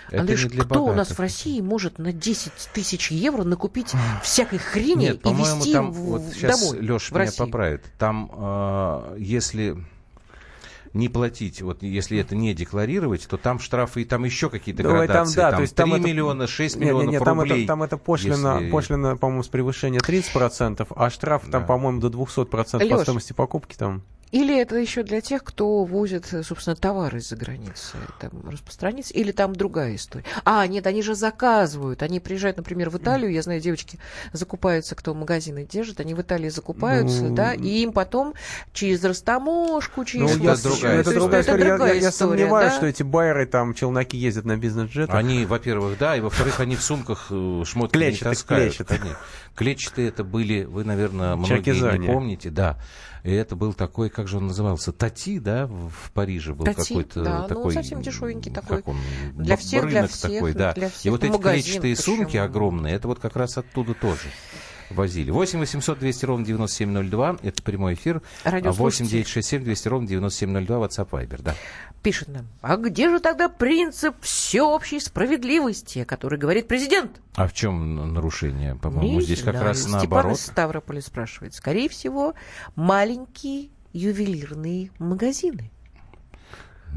Это 0.10 0.22
Андрюш, 0.22 0.44
не 0.46 0.50
для 0.50 0.64
кто 0.64 0.84
у 0.84 0.88
нас 0.88 0.96
богатых. 1.10 1.18
в 1.18 1.20
России 1.22 1.62
может 1.62 2.00
на 2.00 2.12
10 2.12 2.52
тысяч 2.74 3.12
евро 3.12 3.44
накупить 3.44 3.92
всякой 4.24 4.58
хрени 4.58 5.02
Нет, 5.04 5.16
и 5.18 5.20
по-моему, 5.20 5.58
везти 5.58 5.74
там, 5.74 5.92
в- 5.92 5.96
вот 5.98 6.22
в- 6.22 6.34
сейчас 6.34 6.60
домой, 6.60 6.80
Леша 6.84 7.14
меня 7.14 7.26
Россию? 7.26 7.48
поправит. 7.48 7.84
Там, 8.00 8.32
э, 8.36 9.16
если 9.20 9.78
не 10.94 11.10
платить, 11.10 11.62
вот 11.62 11.82
если 11.84 12.20
это 12.20 12.36
не 12.36 12.54
декларировать, 12.54 13.28
то 13.28 13.38
там 13.38 13.60
штрафы 13.60 14.02
и 14.02 14.06
там 14.06 14.24
еще 14.24 14.50
какие-то 14.50 14.84
Давай, 14.84 15.08
там, 15.08 15.14
градации. 15.16 15.36
да, 15.36 15.50
там 15.50 15.58
то 15.58 15.62
есть 15.64 15.76
там 15.76 15.90
3 15.92 16.00
это- 16.00 16.08
миллиона, 16.08 16.48
6 16.48 16.76
Не, 16.76 16.82
не, 16.82 16.86
миллионов 16.88 17.12
не, 17.12 17.20
там 17.20 17.40
рублей. 17.40 17.58
это, 17.60 17.68
там 17.68 17.84
это 17.84 17.98
пошлина, 17.98 18.58
если- 18.60 18.72
пошлина, 18.72 19.18
по-моему, 19.18 19.44
с 19.44 19.48
превышения 19.48 20.00
30%, 20.00 20.92
а 20.96 21.10
штраф 21.10 21.44
там, 21.44 21.62
Да. 21.62 21.68
по-моему, 21.68 22.00
до 22.00 22.10
200% 22.10 22.80
по 22.90 22.94
Лёш, 22.96 23.02
стоимости 23.04 23.34
покупки 23.34 23.76
там. 23.76 24.04
Или 24.34 24.60
это 24.60 24.78
еще 24.78 25.04
для 25.04 25.22
тех, 25.22 25.44
кто 25.44 25.84
возит, 25.84 26.26
собственно, 26.44 26.76
товары 26.76 27.20
из-за 27.20 27.36
границы, 27.36 27.98
там, 28.20 28.32
распространиться, 28.50 29.14
или 29.14 29.32
там 29.32 29.56
другая 29.56 29.94
история. 29.96 30.26
А, 30.44 30.66
нет, 30.66 30.88
они 30.88 31.04
же 31.04 31.14
заказывают. 31.14 32.02
Они 32.02 32.20
приезжают, 32.20 32.58
например, 32.58 32.90
в 32.90 32.98
Италию, 32.98 33.32
я 33.32 33.44
знаю, 33.44 33.62
девочки 33.62 34.00
закупаются, 34.32 34.96
кто 34.96 35.14
магазины 35.14 35.66
держит, 35.72 36.00
они 36.00 36.16
в 36.16 36.22
Италии 36.22 36.50
закупаются, 36.50 37.26
Ну, 37.26 37.36
да, 37.36 37.54
и 37.54 37.84
им 37.84 37.94
потом 37.94 38.34
через 38.74 39.04
растаможку, 39.04 40.02
Ну, 40.02 40.06
через... 40.06 40.32
это 40.38 40.44
я, 40.44 40.56
что-то 40.56 40.70
другая 40.74 41.00
это 41.02 41.12
другая 41.14 41.42
это 41.42 41.50
история. 41.52 41.64
Я- 41.64 41.70
другая 41.78 41.94
я, 41.94 42.02
я 42.02 42.10
история, 42.10 42.30
сомневаюсь, 42.40 42.72
да? 42.72 42.78
что 42.78 42.86
эти 42.88 43.04
байеры, 43.04 43.46
там, 43.46 43.74
челноки 43.76 44.18
ездят 44.18 44.46
на 44.46 44.58
бизнес-джетах. 44.58 45.16
Они, 45.16 45.46
во-первых, 45.46 46.00
да, 46.00 46.18
и 46.18 46.22
во-вторых, 46.22 46.60
они 46.60 46.76
в 46.76 46.82
сумках 46.82 47.28
э, 47.30 47.64
шмотки 47.68 47.96
не 47.98 48.02
Клетчатых, 48.02 48.30
таскают. 48.40 48.76
клетчатых. 48.76 49.20
Клетчатые 49.54 50.08
это 50.10 50.24
были, 50.24 50.64
вы, 50.64 50.84
наверное, 50.84 51.36
многие 51.36 51.98
не 52.00 52.08
помните, 52.08 52.50
да. 52.50 52.80
И 53.24 53.32
это 53.32 53.56
был 53.56 53.74
такой, 53.74 54.10
как 54.10 54.28
же 54.28 54.38
он 54.38 54.48
назывался, 54.48 54.92
Тати, 54.92 55.40
да, 55.40 55.66
в 55.68 56.12
Париже 56.14 56.54
был 56.54 56.66
какой-то 56.66 57.24
да, 57.24 57.42
ну, 57.44 57.48
такой... 57.48 57.74
совсем 57.74 58.02
дешевенький 58.02 58.52
такой. 58.52 58.78
как 58.78 58.90
он, 58.90 58.98
Для 59.36 59.56
всех, 59.56 59.88
для 59.88 60.02
рынок 60.02 60.12
всех, 60.12 60.32
такой, 60.34 60.54
да. 60.54 60.74
для 60.74 60.88
И 60.88 60.90
всех, 60.90 61.12
вот 61.12 61.24
эти 61.24 61.38
клетчатые 61.38 61.96
сумки 61.96 62.36
огромные, 62.36 62.96
это 62.96 63.08
вот 63.08 63.20
как 63.20 63.38
раз 63.38 63.58
оттуда 63.58 63.94
тоже 63.94 64.28
возили. 64.94 65.32
8 65.32 65.60
800 65.60 66.00
200 66.00 66.26
ровно 66.26 66.46
9702, 66.46 67.38
это 67.42 67.64
прямой 67.64 67.94
эфир. 67.96 68.22
Радиослушатели. 68.44 69.04
8 69.04 69.06
967 69.08 69.64
200 69.64 69.88
ровно 69.88 70.08
9702, 70.08 70.78
WhatsApp 70.78 71.10
Viber, 71.10 71.42
да. 71.42 71.56
Пишет 72.02 72.28
нам, 72.28 72.48
а 72.62 72.76
где 72.78 73.10
же 73.10 73.20
тогда 73.20 73.48
принцип 73.48 74.16
всеобщей 74.22 75.00
справедливости, 75.00 76.00
о 76.00 76.06
которой 76.06 76.38
говорит 76.38 76.68
президент? 76.68 77.22
А 77.36 77.48
в 77.48 77.54
чем 77.54 78.14
нарушение? 78.14 78.76
По-моему, 78.76 79.22
здесь 79.22 79.42
как 79.42 79.54
знаю. 79.54 79.68
раз 79.68 79.80
Степан 79.80 80.00
наоборот. 80.00 80.38
из 80.38 80.46
Ставрополя 80.46 81.02
спрашивает. 81.02 81.54
Скорее 81.54 81.88
всего, 81.88 82.34
маленькие 82.76 83.70
ювелирные 83.94 84.92
магазины. 85.00 85.72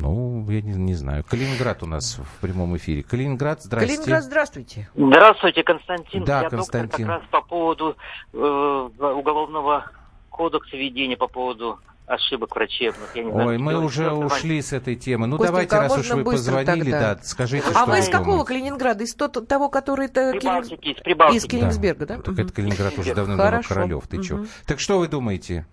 Ну, 0.00 0.44
я 0.50 0.60
не, 0.62 0.74
не 0.74 0.94
знаю. 0.94 1.24
Калининград 1.28 1.82
у 1.82 1.86
нас 1.86 2.18
в 2.18 2.40
прямом 2.40 2.76
эфире. 2.76 3.02
Калининград, 3.02 3.62
здрасте. 3.62 3.88
Калининград, 3.88 4.24
здравствуйте. 4.24 4.88
Здравствуйте, 4.94 5.62
Константин. 5.62 6.24
Да, 6.24 6.42
Я 6.42 6.50
Константин. 6.50 6.88
доктор 7.06 7.06
как 7.06 7.22
раз 7.22 7.30
по 7.30 7.42
поводу 7.42 7.96
э, 8.32 8.36
уголовного 8.38 9.90
кодекса 10.30 10.76
ведения, 10.76 11.16
по 11.16 11.28
поводу 11.28 11.78
ошибок 12.06 12.54
врачебных. 12.54 13.16
Я 13.16 13.24
не 13.24 13.32
знаю, 13.32 13.48
Ой, 13.48 13.58
мы 13.58 13.82
уже 13.82 14.12
ушли 14.12 14.62
с 14.62 14.72
этой 14.72 14.94
темы. 14.96 15.26
Ну, 15.26 15.38
Костенька, 15.38 15.52
давайте, 15.52 15.76
а 15.76 15.80
раз 15.80 15.98
уж 15.98 16.10
вы 16.10 16.24
позвонили, 16.24 16.90
тогда? 16.92 17.14
да, 17.16 17.22
скажите, 17.22 17.66
А 17.68 17.70
что 17.82 17.90
вы 17.90 17.98
из 17.98 18.06
какого 18.08 18.24
думаете. 18.24 18.46
Калининграда? 18.48 19.04
Из 19.04 19.14
тот- 19.14 19.48
того, 19.48 19.68
который... 19.68 20.08
Прибалтики, 20.08 20.88
из 20.90 21.02
Прибалтики. 21.02 21.36
Из 21.38 21.44
Кенигсберга, 21.46 22.06
да? 22.06 22.16
Так 22.18 22.28
Мгм. 22.28 22.40
это 22.44 22.52
Калининград 22.52 22.98
уже 22.98 23.14
Хорошо. 23.14 23.68
Королев. 23.74 24.06
Ты 24.08 24.22
чё? 24.22 24.44
Так 24.66 24.78
что 24.78 24.98
вы 24.98 25.08
думаете? 25.08 25.66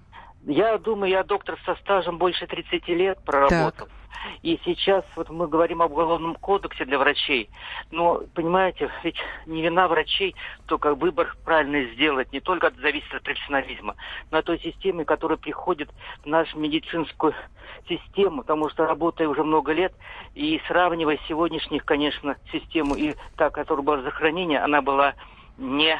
Я 0.45 0.77
думаю, 0.77 1.11
я 1.11 1.23
доктор 1.23 1.57
со 1.65 1.75
стажем 1.75 2.17
больше 2.17 2.47
30 2.47 2.87
лет 2.95 3.19
проработал. 3.23 3.87
И 4.41 4.59
сейчас 4.65 5.03
вот 5.15 5.29
мы 5.29 5.47
говорим 5.47 5.81
об 5.81 5.91
уголовном 5.91 6.35
кодексе 6.35 6.85
для 6.85 6.97
врачей. 6.97 7.49
Но, 7.91 8.21
понимаете, 8.33 8.89
ведь 9.03 9.17
не 9.45 9.61
вина 9.61 9.87
врачей, 9.87 10.35
только 10.65 10.95
выбор 10.95 11.35
правильно 11.45 11.83
сделать. 11.93 12.31
Не 12.31 12.39
только 12.39 12.67
от- 12.67 12.77
зависит 12.77 13.13
от 13.13 13.23
профессионализма, 13.23 13.95
но 14.31 14.39
от 14.39 14.45
той 14.45 14.59
системы, 14.59 15.05
которая 15.05 15.37
приходит 15.37 15.89
в 16.23 16.25
нашу 16.25 16.57
медицинскую 16.59 17.33
систему. 17.87 18.41
Потому 18.41 18.69
что 18.69 18.85
работая 18.85 19.27
уже 19.27 19.43
много 19.43 19.73
лет 19.73 19.93
и 20.35 20.61
сравнивая 20.67 21.19
сегодняшних, 21.27 21.85
конечно, 21.85 22.35
систему 22.51 22.95
и 22.95 23.13
та, 23.37 23.49
которая 23.49 23.83
была 23.85 24.01
захоронение, 24.01 24.59
она 24.59 24.81
была 24.81 25.13
не 25.57 25.97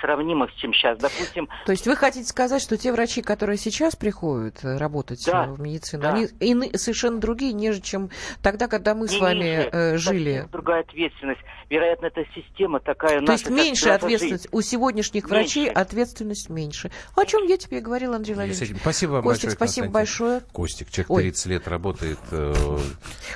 сравнима 0.00 0.48
с 0.48 0.60
чем 0.60 0.72
сейчас. 0.72 0.98
Допустим, 0.98 1.48
То 1.66 1.72
есть 1.72 1.86
вы 1.86 1.96
хотите 1.96 2.26
сказать, 2.28 2.60
что 2.62 2.76
те 2.76 2.92
врачи, 2.92 3.22
которые 3.22 3.56
сейчас 3.58 3.96
приходят 3.96 4.58
работать 4.62 5.22
Да, 5.26 5.44
в 5.46 5.60
медицину, 5.60 6.02
да. 6.02 6.10
они 6.14 6.26
ины- 6.40 6.76
совершенно 6.76 7.18
другие, 7.20 7.52
нежели 7.52 7.80
чем 7.82 8.10
тогда, 8.42 8.66
когда 8.68 8.94
мы 8.94 9.08
с 9.08 9.12
Не 9.12 9.18
вами 9.20 9.38
ниже, 9.38 9.68
э, 9.72 9.96
жили? 9.98 10.48
другая 10.52 10.80
ответственность. 10.80 11.40
Вероятно, 11.68 12.06
эта 12.06 12.24
система 12.34 12.80
такая 12.80 13.20
То 13.20 13.26
наша, 13.26 13.32
есть 13.32 13.50
меньше 13.50 13.90
ответственность. 13.90 14.48
У 14.50 14.60
сегодняшних 14.60 15.28
врачей 15.28 15.66
Меньше. 15.66 15.80
ответственность 15.80 16.48
меньше. 16.50 16.90
О 17.14 17.24
чем 17.24 17.44
я 17.46 17.56
тебе 17.58 17.78
и 17.78 17.80
говорил, 17.80 18.14
Андрей 18.14 18.34
с 18.34 18.36
Владимирович. 18.36 18.76
Спасибо 18.80 19.10
вам 19.12 19.22
Костик, 19.22 19.44
большое, 19.50 19.56
спасибо 19.56 19.84
Константин. 19.86 19.92
большое. 19.92 20.40
Костик, 20.52 20.90
человек 20.90 21.10
Ой. 21.10 21.22
30 21.22 21.46
лет 21.46 21.68
работает. 21.68 22.18
э, 22.32 22.78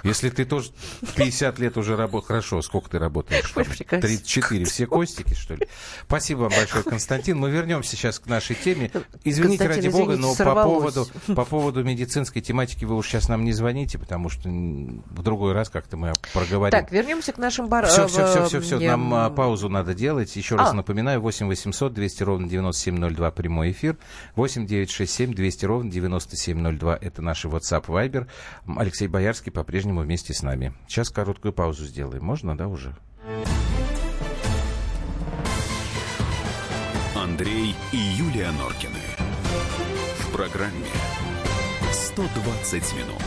Если 0.02 0.30
ты 0.30 0.44
тоже 0.44 0.71
50 1.16 1.59
лет 1.61 1.76
уже 1.76 1.97
работаешь, 1.97 2.26
хорошо, 2.26 2.61
сколько 2.62 2.90
ты 2.90 2.99
работаешь? 2.99 3.52
Ой, 3.56 3.64
Там, 3.64 3.73
прекрасно. 3.73 4.09
34, 4.09 4.64
все 4.64 4.87
Костики, 4.87 5.35
что 5.35 5.54
ли? 5.54 5.68
Спасибо 6.06 6.40
вам 6.40 6.53
большое, 6.56 6.84
Константин. 6.84 7.38
Мы 7.38 7.50
вернемся 7.50 7.96
сейчас 7.96 8.18
к 8.18 8.26
нашей 8.26 8.56
теме. 8.56 8.90
Извините, 9.25 9.66
ради 9.66 9.88
бога, 9.88 10.16
но 10.16 10.34
по 10.34 10.54
поводу, 10.54 11.06
по 11.34 11.44
поводу 11.44 11.84
медицинской 11.84 12.42
тематики 12.42 12.84
вы 12.84 12.96
уж 12.96 13.06
сейчас 13.08 13.28
нам 13.28 13.44
не 13.44 13.52
звоните, 13.52 13.99
потому 13.99 14.28
что 14.28 14.49
в 14.49 15.23
другой 15.23 15.52
раз 15.52 15.68
как-то 15.68 15.96
мы 15.96 16.12
проговорим. 16.32 16.70
Так, 16.73 16.90
вернемся 16.92 17.32
к 17.32 17.38
нашим 17.38 17.68
бар... 17.68 17.87
Все, 17.87 18.04
э, 18.04 18.08
все, 18.08 18.26
все, 18.26 18.46
все, 18.46 18.61
все. 18.61 18.80
э, 18.80 18.88
Нам 18.88 19.12
а, 19.14 19.30
паузу 19.30 19.68
надо 19.68 19.94
делать. 19.94 20.34
Еще 20.37 20.56
раз 20.56 20.70
А. 20.70 20.73
напоминаю, 20.73 21.20
8 21.20 21.46
800 21.46 21.92
200 21.92 22.23
ровно 22.23 22.49
9702 22.49 23.30
прямой 23.30 23.70
эфир. 23.73 23.96
8 24.37 24.66
967 24.66 25.34
200 25.34 25.64
ровно 25.64 25.90
9702 25.90 26.99
это 27.00 27.23
наши 27.23 27.49
WhatsApp 27.49 27.87
Viber. 27.87 28.26
Алексей 28.76 29.08
Боярский 29.08 29.52
по-прежнему 29.52 30.00
вместе 30.00 30.34
с 30.34 30.42
нами. 30.42 30.75
Сейчас 30.88 31.11
короткую 31.11 31.52
паузу 31.52 31.84
сделаем. 31.84 32.25
Можно, 32.25 32.56
да, 32.56 32.68
уже? 32.68 32.94
Андрей 37.34 37.74
и 37.90 37.96
Юлия 37.96 38.52
Норкины. 38.52 39.00
В 40.20 40.32
программе 40.32 40.86
120 41.90 42.94
минут. 42.94 43.22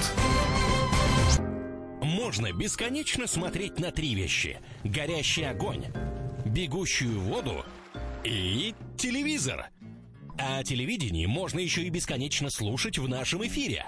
Можно 2.01 2.53
бесконечно 2.53 3.27
смотреть 3.27 3.81
на 3.81 3.91
три 3.91 4.15
вещи. 4.15 4.61
Горящий 4.85 5.43
огонь, 5.43 5.87
бегущую 6.45 7.19
воду 7.19 7.65
и 8.23 8.73
телевизор. 8.97 9.65
А 10.39 10.63
телевидение 10.63 11.27
можно 11.27 11.59
еще 11.59 11.83
и 11.83 11.89
бесконечно 11.89 12.49
слушать 12.49 12.97
в 12.97 13.09
нашем 13.09 13.45
эфире. 13.45 13.87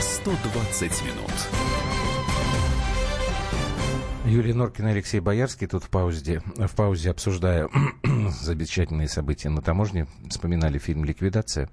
120 0.00 1.02
минут. 1.04 1.32
Юлия 4.24 4.54
Норкина 4.54 4.88
и 4.88 4.90
Алексей 4.92 5.20
Боярский 5.20 5.66
тут 5.66 5.84
в 5.84 5.88
паузе, 5.88 6.42
в 6.56 6.74
паузе 6.76 7.10
обсуждая 7.10 7.68
замечательные 8.30 9.08
события 9.08 9.48
на 9.48 9.62
таможне, 9.62 10.06
вспоминали 10.28 10.78
фильм 10.78 11.04
«Ликвидация». 11.04 11.68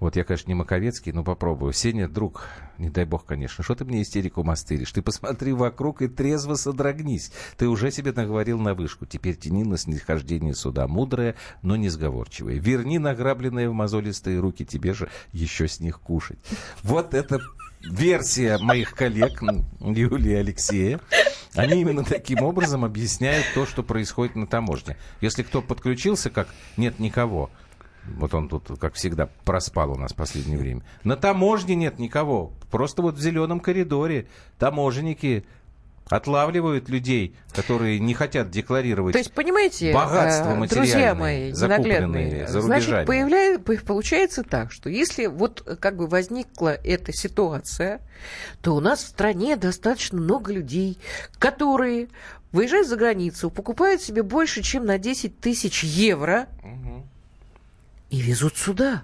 Вот 0.00 0.14
я, 0.14 0.22
конечно, 0.22 0.48
не 0.48 0.54
Маковецкий, 0.54 1.10
но 1.10 1.24
попробую. 1.24 1.72
Сеня, 1.72 2.08
друг, 2.08 2.46
не 2.76 2.88
дай 2.88 3.04
бог, 3.04 3.24
конечно, 3.24 3.64
что 3.64 3.74
ты 3.74 3.84
мне 3.84 4.02
истерику 4.02 4.44
мастыришь? 4.44 4.92
Ты 4.92 5.02
посмотри 5.02 5.52
вокруг 5.52 6.02
и 6.02 6.08
трезво 6.08 6.54
содрогнись. 6.54 7.32
Ты 7.56 7.66
уже 7.66 7.90
себе 7.90 8.12
наговорил 8.12 8.60
на 8.60 8.74
вышку. 8.74 9.06
Теперь 9.06 9.36
тяни 9.36 9.64
на 9.64 9.76
снисхождение 9.76 10.54
суда. 10.54 10.86
Мудрая, 10.86 11.34
но 11.62 11.74
не 11.74 11.88
сговорчивая. 11.88 12.54
Верни 12.54 12.98
награбленные 12.98 13.68
в 13.68 13.72
мозолистые 13.72 14.38
руки. 14.38 14.64
Тебе 14.64 14.94
же 14.94 15.10
еще 15.32 15.66
с 15.66 15.80
них 15.80 16.00
кушать. 16.00 16.38
Вот 16.84 17.14
это 17.14 17.40
версия 17.82 18.58
моих 18.58 18.94
коллег 18.94 19.42
Юлии 19.80 20.32
и 20.32 20.34
Алексея. 20.34 21.00
Они 21.54 21.80
именно 21.80 22.04
таким 22.04 22.42
образом 22.42 22.84
объясняют 22.84 23.46
то, 23.54 23.66
что 23.66 23.82
происходит 23.82 24.36
на 24.36 24.46
таможне. 24.46 24.96
Если 25.20 25.42
кто 25.42 25.62
подключился, 25.62 26.30
как 26.30 26.48
нет 26.76 26.98
никого, 26.98 27.50
вот 28.04 28.34
он 28.34 28.48
тут, 28.48 28.78
как 28.78 28.94
всегда, 28.94 29.28
проспал 29.44 29.92
у 29.92 29.96
нас 29.96 30.12
в 30.12 30.16
последнее 30.16 30.58
время. 30.58 30.82
На 31.04 31.16
таможне 31.16 31.74
нет 31.74 31.98
никого. 31.98 32.52
Просто 32.70 33.02
вот 33.02 33.16
в 33.16 33.20
зеленом 33.20 33.60
коридоре 33.60 34.28
таможенники 34.58 35.44
отлавливают 36.08 36.88
людей, 36.88 37.34
которые 37.52 37.98
не 37.98 38.14
хотят 38.14 38.50
декларировать 38.50 39.12
То 39.12 39.18
есть, 39.18 39.32
понимаете, 39.32 39.92
богатство 39.92 40.50
э, 40.50 40.54
материальное, 40.56 40.92
друзья 40.92 41.14
мои 41.14 41.52
закупленные 41.52 42.48
за 42.48 42.60
значит, 42.60 42.88
рубежами. 42.88 43.06
появляет, 43.06 43.64
по- 43.64 43.76
получается 43.76 44.42
так, 44.42 44.72
что 44.72 44.88
если 44.88 45.26
вот 45.26 45.62
э, 45.66 45.76
как 45.76 45.96
бы 45.96 46.06
возникла 46.06 46.70
эта 46.82 47.12
ситуация, 47.12 48.00
то 48.62 48.74
у 48.74 48.80
нас 48.80 49.04
в 49.04 49.08
стране 49.08 49.56
достаточно 49.56 50.18
много 50.18 50.52
людей, 50.52 50.98
которые 51.38 52.08
выезжают 52.52 52.88
за 52.88 52.96
границу, 52.96 53.50
покупают 53.50 54.00
себе 54.00 54.22
больше, 54.22 54.62
чем 54.62 54.86
на 54.86 54.98
10 54.98 55.38
тысяч 55.38 55.84
евро 55.84 56.46
и 58.10 58.20
везут 58.20 58.56
сюда. 58.56 59.02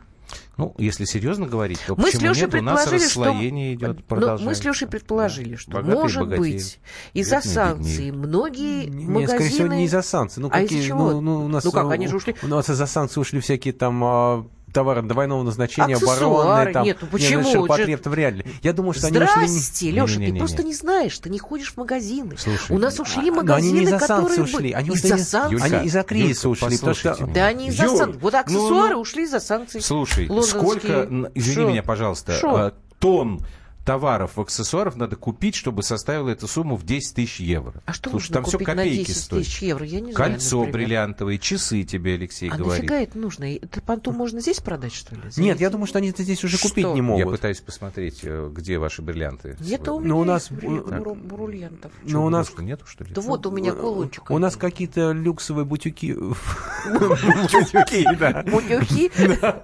Ну, 0.56 0.74
если 0.78 1.04
серьезно 1.04 1.46
говорить, 1.46 1.78
то 1.86 1.96
Мы 1.96 2.10
с 2.10 2.14
Лешей 2.14 2.42
нет? 2.46 2.54
У 2.54 2.62
нас 2.62 2.84
предположили, 2.84 3.08
что... 3.08 3.20
расслоение 3.24 3.74
идет, 3.74 3.98
Ну, 4.08 4.38
мы 4.40 4.54
с 4.54 4.64
Лешей 4.64 4.88
предположили, 4.88 5.56
что, 5.56 5.72
Богатые 5.72 5.96
может 6.00 6.22
богатеют. 6.22 6.54
быть, 6.54 6.80
из-за 7.12 7.40
санкций 7.40 8.10
многие 8.12 8.86
Не, 8.86 9.04
магазины... 9.06 9.28
скорее 9.38 9.50
всего, 9.50 9.66
не 9.68 9.84
из-за 9.86 10.02
санкций. 10.02 10.40
Ну, 10.42 10.48
А 10.48 10.60
какие, 10.60 10.78
из-за 10.78 10.88
чего? 10.88 11.10
Ну, 11.12 11.20
ну, 11.20 11.44
у 11.44 11.48
нас, 11.48 11.64
Ну 11.64 11.72
как, 11.72 11.90
они 11.90 12.06
же 12.06 12.16
ушли- 12.16 12.36
У 12.42 12.46
нас 12.46 12.70
из-за 12.70 12.86
санкций 12.86 13.20
ушли 13.20 13.40
всякие 13.40 13.74
там 13.74 14.02
а, 14.04 14.46
товары 14.74 15.00
двойного 15.02 15.42
назначения, 15.42 15.94
Аксессуары. 15.94 16.20
оборонные. 16.24 16.72
Там, 16.74 16.84
Нет, 16.84 16.98
ну 17.00 17.06
Не, 17.06 17.12
почему? 17.12 17.50
ширпотреб-то 17.50 18.10
вряд 18.10 18.34
ли. 18.34 18.44
Я 18.62 18.72
думаю, 18.74 18.92
что 18.92 19.06
они 19.06 19.16
ушли... 19.18 19.28
Здрасте, 19.46 19.90
Леша, 19.90 20.18
ты 20.20 20.36
просто 20.36 20.62
не 20.62 20.74
знаешь, 20.74 21.18
ты 21.18 21.30
не 21.30 21.38
ходишь 21.38 21.72
в 21.72 21.76
магазины. 21.78 22.36
Слушай, 22.36 22.76
У 22.76 22.78
нас 22.78 22.98
ушли 23.00 23.30
А, 23.30 23.32
магазины, 23.32 23.78
они 23.78 23.86
не 23.86 23.98
которые 23.98 24.42
ушли, 24.42 24.72
они 24.72 24.88
из-за 24.90 25.06
ушли 25.06 25.16
не- 25.16 25.22
санкций. 25.24 25.52
Юлька, 25.58 25.76
Они 25.78 25.86
из-за 25.86 26.02
кризиса 26.02 26.48
Юлька, 26.48 26.64
ушли, 26.64 26.76
потому 26.76 26.94
что-. 26.94 27.26
Да 27.26 27.46
они 27.46 27.68
из-за 27.68 27.88
санкций. 27.88 28.20
Вот 28.20 28.32
ну, 28.32 28.38
аксессуары 28.40 28.94
ну, 28.94 29.00
ушли 29.00 29.22
из-за 29.24 29.40
санкций. 29.40 29.80
Слушай, 29.80 30.28
лондонские. 30.28 30.60
сколько, 30.60 31.30
извини 31.34 31.54
Шо? 31.64 31.68
меня, 31.70 31.82
пожалуйста, 31.82 32.32
Шо? 32.32 32.48
а, 32.56 32.74
тонн 32.98 33.40
товаров, 33.84 34.38
аксессуаров 34.38 34.96
надо 34.96 35.16
купить, 35.16 35.54
чтобы 35.54 35.82
составила 35.82 36.30
эту 36.30 36.48
сумму 36.48 36.76
в 36.76 36.84
10 36.84 37.14
тысяч 37.16 37.40
евро. 37.40 37.82
А 37.86 37.92
что 37.92 38.10
Слушай, 38.10 38.22
нужно 38.24 38.34
там 38.34 38.44
все 38.44 38.52
купить 38.52 38.68
на 38.68 38.74
копейки 38.76 39.06
10 39.08 39.16
стоят. 39.22 39.44
тысяч 39.44 39.62
евро? 39.62 39.84
Я 39.86 40.00
не 40.00 40.12
знаю, 40.12 40.30
Кольцо 40.32 40.58
например. 40.60 40.72
бриллиантовое, 40.86 41.38
часы 41.38 41.82
тебе, 41.84 42.14
Алексей, 42.14 42.48
А 42.50 42.56
говорит. 42.56 42.82
нафига 42.84 43.00
это 43.00 43.18
нужно? 43.18 43.54
Это 43.54 43.80
понту 43.82 44.12
можно 44.12 44.40
здесь 44.40 44.60
продать, 44.60 44.94
что 44.94 45.14
ли? 45.14 45.22
за 45.30 45.40
Нет, 45.42 45.60
я 45.60 45.70
думаю, 45.70 45.86
что 45.86 45.98
они 45.98 46.10
это 46.10 46.22
здесь 46.22 46.42
уже 46.44 46.56
купить 46.58 46.84
Что? 46.84 46.92
не 46.92 46.98
Я 46.98 47.02
могут. 47.02 47.30
пытаюсь 47.32 47.60
посмотреть, 47.60 48.20
э, 48.22 48.50
где 48.52 48.78
ваши 48.78 49.02
бриллианты. 49.02 49.56
Это 49.70 49.92
у 49.92 50.00
меня 50.00 50.08
Ну, 50.08 50.18
у 50.20 50.24
нас- 50.24 50.48
бриллиантов. 50.50 51.92
Ну, 52.04 52.24
у 52.24 52.28
нас- 52.30 52.48
что, 52.48 52.62
нету, 52.62 52.86
что 52.86 53.04
ли? 53.04 53.12
Да 53.12 53.20
вот 53.20 53.46
у 53.46 53.50
меня 53.50 53.72
кулончик. 53.72 54.30
У 54.30 54.38
нас 54.38 54.56
какие-то 54.56 55.12
люксовые 55.12 55.64
бутюки. 55.64 56.14
Бутюки, 56.84 58.06
да. 58.18 58.42
Бутюки. 58.46 59.10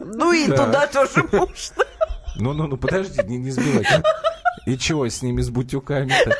Ну 0.01 0.33
и 0.33 0.47
туда 0.47 0.87
тоже 0.87 1.25
можно. 1.33 1.85
Ну, 2.37 2.53
ну, 2.53 2.67
ну, 2.67 2.77
подожди, 2.77 3.21
не, 3.25 3.39
не 3.39 3.51
сбивай. 3.51 3.85
И 4.67 4.77
чего 4.79 5.07
с 5.09 5.23
ними, 5.23 5.41
с 5.43 5.51
бутюками-то? 5.51 6.37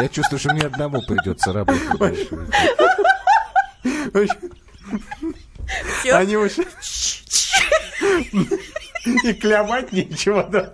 Я 0.00 0.08
чувствую, 0.08 0.38
что 0.38 0.52
мне 0.52 0.62
одному 0.62 1.02
придется 1.02 1.52
работать. 1.52 1.98
дальше. 1.98 2.28
Они 6.12 6.36
уже... 6.36 6.64
И 9.24 9.32
клевать 9.34 9.92
нечего, 9.92 10.44
да. 10.44 10.72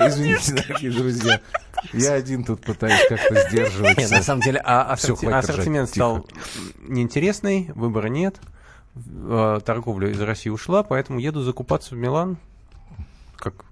Извините, 0.00 0.52
дорогие 0.54 0.92
друзья. 0.92 1.40
Я 1.92 2.12
один 2.12 2.44
тут 2.44 2.60
пытаюсь 2.60 3.00
как-то 3.08 3.48
сдерживаться. 3.48 4.00
Нет, 4.00 4.10
на 4.10 4.22
самом 4.22 4.42
деле, 4.42 4.60
а 4.64 4.92
ассорти- 4.94 5.26
ассортимент 5.30 5.88
стал 5.88 6.26
неинтересный, 6.78 7.70
выбора 7.74 8.08
нет. 8.08 8.36
Э, 8.94 9.60
Торговля 9.64 10.10
из 10.10 10.20
России 10.20 10.50
ушла, 10.50 10.82
поэтому 10.82 11.18
еду 11.18 11.42
закупаться 11.42 11.94
в 11.94 11.98
Милан. 11.98 12.36
Как 13.36 13.64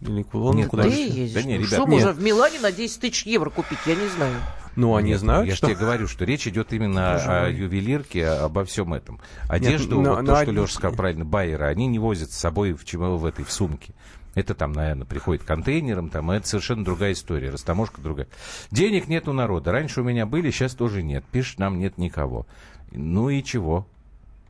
или 0.00 0.22
к 0.22 0.34
Лондону, 0.34 0.58
Нет, 0.58 0.68
куда 0.70 0.82
Ты 0.84 0.88
ездишь? 0.90 1.32
Да 1.32 1.42
не, 1.42 1.54
Ну, 1.54 1.58
ребят, 1.58 1.68
Что 1.68 1.78
нет. 1.82 1.88
можно 1.88 2.12
в 2.12 2.22
Милане 2.22 2.58
на 2.60 2.72
10 2.72 3.00
тысяч 3.00 3.24
евро 3.26 3.50
купить? 3.50 3.78
Я 3.86 3.94
не 3.94 4.08
знаю. 4.08 4.34
Ну, 4.74 4.96
они 4.96 5.10
Нет, 5.10 5.20
знают, 5.20 5.48
Я 5.48 5.54
что... 5.54 5.66
же 5.68 5.74
тебе 5.74 5.84
говорю, 5.84 6.08
что 6.08 6.24
речь 6.24 6.46
идет 6.48 6.72
именно 6.72 7.12
Боже 7.12 7.24
о 7.30 7.42
мой. 7.42 7.54
ювелирке, 7.54 8.26
обо 8.26 8.64
всем 8.64 8.94
этом. 8.94 9.20
Одежду, 9.48 10.00
но- 10.00 10.14
вот 10.14 10.22
но 10.22 10.26
то, 10.28 10.32
что 10.42 10.50
одни- 10.50 10.54
Леша 10.62 10.72
сказал 10.74 10.96
правильно, 10.96 11.24
байеры, 11.26 11.66
они 11.66 11.86
не 11.86 11.98
возят 11.98 12.32
с 12.32 12.36
собой 12.38 12.72
в, 12.72 12.84
чему- 12.86 13.18
в 13.18 13.26
этой 13.26 13.44
в 13.44 13.52
сумке. 13.52 13.92
Это 14.34 14.54
там, 14.54 14.72
наверное, 14.72 15.04
приходит 15.04 15.44
контейнером, 15.44 16.08
там, 16.08 16.30
а 16.30 16.36
это 16.36 16.48
совершенно 16.48 16.86
другая 16.86 17.12
история, 17.12 17.50
растаможка 17.50 18.00
другая. 18.00 18.28
Денег 18.70 19.08
нет 19.08 19.28
у 19.28 19.34
народа. 19.34 19.72
Раньше 19.72 20.00
у 20.00 20.04
меня 20.04 20.24
были, 20.24 20.50
сейчас 20.50 20.74
тоже 20.74 21.02
нет. 21.02 21.22
Пишет, 21.30 21.58
нам 21.58 21.78
нет 21.78 21.98
никого. 21.98 22.46
Ну 22.92 23.28
и 23.28 23.42
чего? 23.44 23.86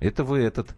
Это 0.02 0.24
вы 0.24 0.40
этот, 0.40 0.74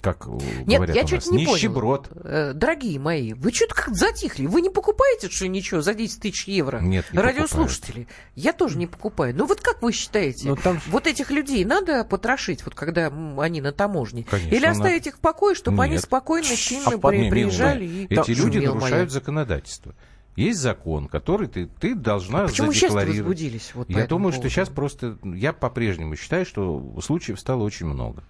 как 0.00 0.26
э, 0.26 0.30
Нет, 0.66 0.76
говорят 0.78 0.96
я 0.96 1.02
у 1.02 1.06
чуть 1.06 1.18
нас, 1.18 1.30
не 1.30 1.44
нищеброд. 1.46 2.08
понял. 2.08 2.22
Э, 2.24 2.52
Дорогие 2.54 2.98
мои, 2.98 3.34
вы 3.34 3.52
что-то 3.52 3.74
как 3.74 3.94
затихли. 3.94 4.46
Вы 4.46 4.62
не 4.62 4.70
покупаете, 4.70 5.28
что 5.28 5.46
ничего, 5.48 5.82
за 5.82 5.94
10 5.94 6.20
тысяч 6.20 6.48
евро? 6.48 6.78
Нет, 6.80 7.04
не 7.12 7.18
Радиослушатели. 7.18 8.08
Я 8.34 8.52
тоже 8.52 8.78
не 8.78 8.86
покупаю. 8.86 9.34
Ну 9.36 9.46
вот 9.46 9.60
как 9.60 9.82
вы 9.82 9.92
считаете? 9.92 10.48
Ну, 10.48 10.56
там 10.56 10.80
Вот 10.88 11.06
этих 11.06 11.30
людей 11.30 11.64
надо 11.64 12.04
потрошить, 12.04 12.64
вот 12.64 12.74
когда 12.74 13.12
они 13.38 13.60
на 13.60 13.72
таможне? 13.72 14.24
Конечно, 14.24 14.54
Или 14.54 14.64
оставить 14.66 15.06
их 15.06 15.16
в 15.16 15.20
покое, 15.20 15.54
чтобы 15.54 15.82
они 15.84 15.94
Нет. 15.94 16.02
спокойно, 16.02 16.46
чинно 16.56 16.92
А 16.94 16.98
при- 17.08 17.18
не, 17.24 17.30
приезжали 17.30 17.86
не. 17.86 18.02
и... 18.02 18.04
Эти 18.06 18.14
Так, 18.14 18.28
люди 18.28 18.58
нарушают 18.58 18.92
моя. 18.94 19.08
законодательство. 19.08 19.94
Есть 20.34 20.60
закон, 20.60 21.08
который 21.08 21.46
ты, 21.46 21.66
ты 21.66 21.94
должна 21.94 22.44
А 22.44 22.48
Почему 22.48 22.72
сейчас 22.72 22.92
задекларировать. 22.92 23.18
возбудились? 23.26 23.70
Вот 23.74 23.88
по 23.88 23.92
Я 23.92 24.06
думаю, 24.06 24.32
что 24.32 24.40
поводу? 24.40 24.54
сейчас 24.54 24.68
просто... 24.70 25.18
Я 25.22 25.52
по-прежнему 25.52 26.16
считаю, 26.16 26.46
что 26.46 26.98
случаев 27.04 27.38
стало 27.38 27.64
очень 27.64 27.84
много. 27.84 28.22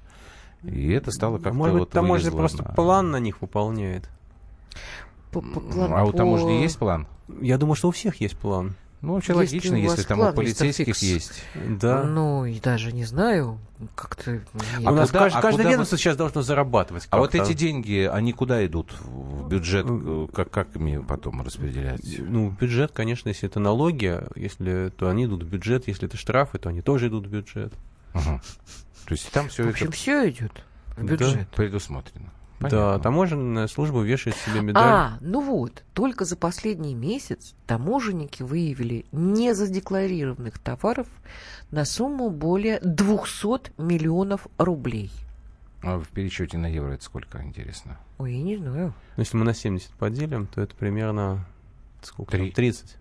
И 0.65 0.91
это 0.93 1.11
стало 1.11 1.39
как-то 1.39 1.53
Может 1.55 1.73
быть, 1.75 1.81
вот 1.81 1.91
таможня 1.91 2.31
вылезло 2.31 2.39
просто 2.39 2.63
на- 2.63 2.71
план 2.75 3.11
на 3.11 3.17
них 3.21 3.41
выполняет. 3.41 4.09
По- 5.33 5.41
по 5.41 5.61
плану- 5.61 5.97
А 5.97 6.05
у 6.05 6.11
по- 6.13 6.17
таможни 6.17 6.63
есть 6.63 6.79
план? 6.79 7.07
Я 7.41 7.59
думаю, 7.59 7.75
что 7.75 7.89
у 7.89 7.91
всех 7.91 8.21
есть 8.21 8.37
план. 8.37 8.75
Ну, 9.01 9.15
вообще 9.15 9.33
Если 9.33 9.57
логично, 9.57 9.75
у 9.77 9.81
если 9.81 10.03
там 10.05 10.19
план, 10.19 10.33
у 10.33 10.37
полицейских 10.37 10.87
Фикс. 10.87 11.03
есть. 11.03 11.45
Да. 11.81 12.05
Ну, 12.05 12.45
и 12.45 12.61
даже 12.61 12.93
не 12.93 13.05
знаю, 13.05 13.59
как-то... 13.97 14.31
нет. 14.35 14.43
у 14.87 14.91
нас 14.93 15.11
куда- 15.11 15.27
кажд- 15.27 15.33
а 15.35 15.43
каждое 15.43 15.69
ведомство 15.69 15.99
сейчас 15.99 16.17
должно 16.17 16.43
зарабатывать. 16.43 17.09
А 17.11 17.19
вот 17.19 17.35
эти 17.35 17.53
деньги, 17.53 18.09
они 18.13 18.33
куда 18.33 18.65
идут? 18.65 18.93
В 19.01 19.49
бюджет? 19.49 19.87
э, 19.89 20.29
Как, 20.33 20.51
как 20.53 20.77
ими 20.77 20.99
потом 20.99 21.43
распределяются? 21.43 22.23
Ну, 22.23 22.51
в 22.51 22.57
бюджет, 22.57 22.93
конечно, 22.93 23.29
если 23.31 23.49
это 23.49 23.59
налоги, 23.59 24.21
если 24.37 24.91
то 24.97 25.09
они 25.09 25.25
идут 25.25 25.43
в 25.43 25.49
бюджет, 25.49 25.89
если 25.89 26.07
это 26.07 26.17
штрафы, 26.17 26.59
то 26.59 26.69
они 26.69 26.81
тоже 26.81 27.09
идут 27.09 27.27
в 27.27 27.31
бюджет. 27.31 27.73
Ага. 28.13 28.41
То 29.07 29.13
есть 29.13 29.31
там 29.33 29.49
все 29.49 29.63
В 29.65 29.67
это 29.67 29.75
общем, 29.75 29.91
все 29.93 30.31
идет 30.31 30.65
в 30.97 30.97
Да. 30.97 31.03
бюджет. 31.03 31.49
предусмотрено. 31.49 32.31
Да, 32.61 32.69
Понятно. 32.69 33.01
таможенная 33.01 33.67
служба 33.67 34.03
вешает 34.03 34.37
себе 34.37 34.61
медаль. 34.61 34.83
А, 34.85 35.19
ну 35.21 35.41
вот, 35.41 35.83
только 35.95 36.25
за 36.25 36.37
последний 36.37 36.95
месяц 36.95 37.55
таможенники 37.67 38.45
выявили 38.45 39.05
незадекларированных 39.11 40.59
товаров 40.61 41.09
на 41.73 41.85
сумму 41.85 42.31
более 42.31 42.79
200 42.81 43.81
миллионов 43.81 44.47
рублей. 44.59 45.11
А 45.83 45.99
в 45.99 46.07
пересчете 46.09 46.57
на 46.59 46.67
евро 46.67 46.93
это 46.93 47.03
сколько, 47.03 47.43
интересно? 47.43 47.99
Ой, 48.19 48.33
я 48.35 48.43
не 48.43 48.57
знаю. 48.57 48.95
Ну, 49.17 49.21
Если 49.21 49.37
мы 49.37 49.45
на 49.45 49.55
70 49.55 49.91
поделим, 49.95 50.47
то 50.47 50.61
это 50.61 50.77
примерно 50.77 51.45
сколько 52.03 52.31
Три. 52.31 52.47
там? 52.47 52.55
30. 52.55 52.97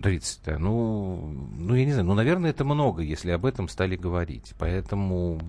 30 0.00 0.40
да. 0.44 0.58
Ну, 0.58 1.34
ну, 1.56 1.74
я 1.74 1.84
не 1.84 1.92
знаю. 1.92 2.06
Ну, 2.06 2.14
наверное, 2.14 2.50
это 2.50 2.64
много, 2.64 3.02
если 3.02 3.30
об 3.30 3.44
этом 3.44 3.68
стали 3.68 3.96
говорить. 3.96 4.54
Поэтому 4.58 5.40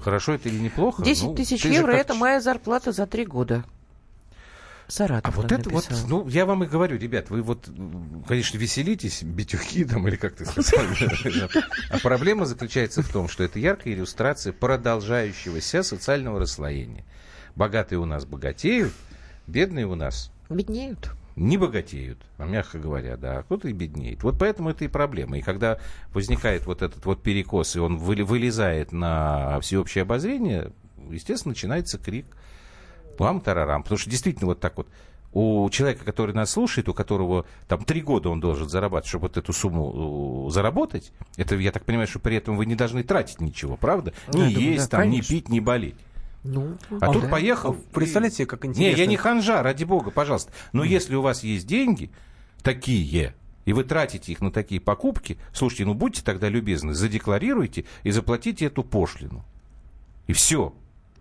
хорошо 0.00 0.34
это 0.34 0.48
или 0.48 0.58
неплохо? 0.58 1.02
10 1.02 1.22
ну, 1.24 1.34
тысяч 1.34 1.64
евро 1.64 1.92
это 1.92 2.14
моя 2.14 2.40
зарплата 2.40 2.92
за 2.92 3.06
три 3.06 3.24
года. 3.26 3.64
А 4.86 4.90
Саратов 4.92 5.36
вот 5.36 5.50
нам 5.50 5.60
это 5.60 5.70
вот, 5.70 5.88
ну, 6.06 6.28
я 6.28 6.44
вам 6.44 6.64
и 6.64 6.66
говорю, 6.66 6.98
ребят, 6.98 7.30
вы 7.30 7.40
вот, 7.40 7.66
конечно, 8.28 8.58
веселитесь, 8.58 9.22
битюхи 9.22 9.84
там, 9.86 10.06
или 10.06 10.16
как 10.16 10.34
ты 10.34 10.44
сказал. 10.44 10.84
А 11.88 11.98
проблема 11.98 12.44
заключается 12.44 13.02
в 13.02 13.08
том, 13.08 13.28
что 13.28 13.42
это 13.42 13.58
яркая 13.58 13.94
иллюстрация 13.94 14.52
продолжающегося 14.52 15.82
социального 15.82 16.40
расслоения. 16.40 17.06
Богатые 17.56 18.00
у 18.00 18.04
нас 18.04 18.26
богатеют, 18.26 18.92
бедные 19.46 19.86
у 19.86 19.94
нас 19.94 20.30
Беднеют. 20.50 21.12
Не 21.36 21.56
богатеют, 21.56 22.18
а 22.38 22.46
мягко 22.46 22.78
говоря, 22.78 23.16
да, 23.16 23.38
а 23.38 23.42
кто-то 23.42 23.68
и 23.68 23.72
беднеет. 23.72 24.22
Вот 24.22 24.38
поэтому 24.38 24.70
это 24.70 24.84
и 24.84 24.88
проблема. 24.88 25.38
И 25.38 25.42
когда 25.42 25.78
возникает 26.12 26.66
вот 26.66 26.82
этот 26.82 27.04
вот 27.06 27.22
перекос, 27.22 27.76
и 27.76 27.80
он 27.80 27.96
вылезает 27.96 28.92
на 28.92 29.60
всеобщее 29.60 30.02
обозрение, 30.02 30.72
естественно, 31.10 31.52
начинается 31.52 31.98
крик 31.98 32.26
лам-тарарам. 33.18 33.82
Потому 33.82 33.98
что 33.98 34.10
действительно 34.10 34.46
вот 34.46 34.60
так 34.60 34.76
вот 34.76 34.88
у 35.32 35.68
человека, 35.70 36.04
который 36.04 36.34
нас 36.34 36.50
слушает, 36.50 36.88
у 36.88 36.94
которого 36.94 37.46
там 37.66 37.84
три 37.84 38.02
года 38.02 38.28
он 38.28 38.40
должен 38.40 38.68
зарабатывать, 38.68 39.08
чтобы 39.08 39.28
вот 39.28 39.36
эту 39.38 39.52
сумму 39.52 40.48
заработать, 40.50 41.12
это, 41.36 41.56
я 41.56 41.72
так 41.72 41.84
понимаю, 41.84 42.06
что 42.06 42.18
при 42.18 42.36
этом 42.36 42.56
вы 42.56 42.66
не 42.66 42.74
должны 42.74 43.02
тратить 43.02 43.40
ничего, 43.40 43.76
правда? 43.76 44.12
Да, 44.26 44.40
да, 44.40 44.46
есть, 44.46 44.90
да, 44.90 44.98
там, 44.98 45.00
конечно. 45.00 45.34
пить, 45.34 45.48
ни 45.48 45.60
болеть. 45.60 45.96
Ну, 46.44 46.76
А 47.00 47.12
тут 47.12 47.22
да. 47.22 47.28
поехал. 47.28 47.76
Представляете 47.92 48.38
себе, 48.38 48.46
как 48.46 48.64
интересно. 48.64 48.96
Не, 48.96 49.00
я 49.00 49.06
не 49.06 49.16
ханжа, 49.16 49.62
ради 49.62 49.84
бога, 49.84 50.10
пожалуйста. 50.10 50.52
Но 50.72 50.82
если 50.84 51.14
у 51.14 51.22
вас 51.22 51.44
есть 51.44 51.66
деньги 51.66 52.10
такие, 52.62 53.34
и 53.64 53.72
вы 53.72 53.84
тратите 53.84 54.32
их 54.32 54.40
на 54.40 54.50
такие 54.50 54.80
покупки, 54.80 55.38
слушайте, 55.52 55.84
ну 55.84 55.94
будьте 55.94 56.22
тогда 56.22 56.48
любезны, 56.48 56.94
задекларируйте 56.94 57.84
и 58.02 58.10
заплатите 58.10 58.66
эту 58.66 58.82
пошлину. 58.82 59.44
И 60.26 60.32
все. 60.32 60.74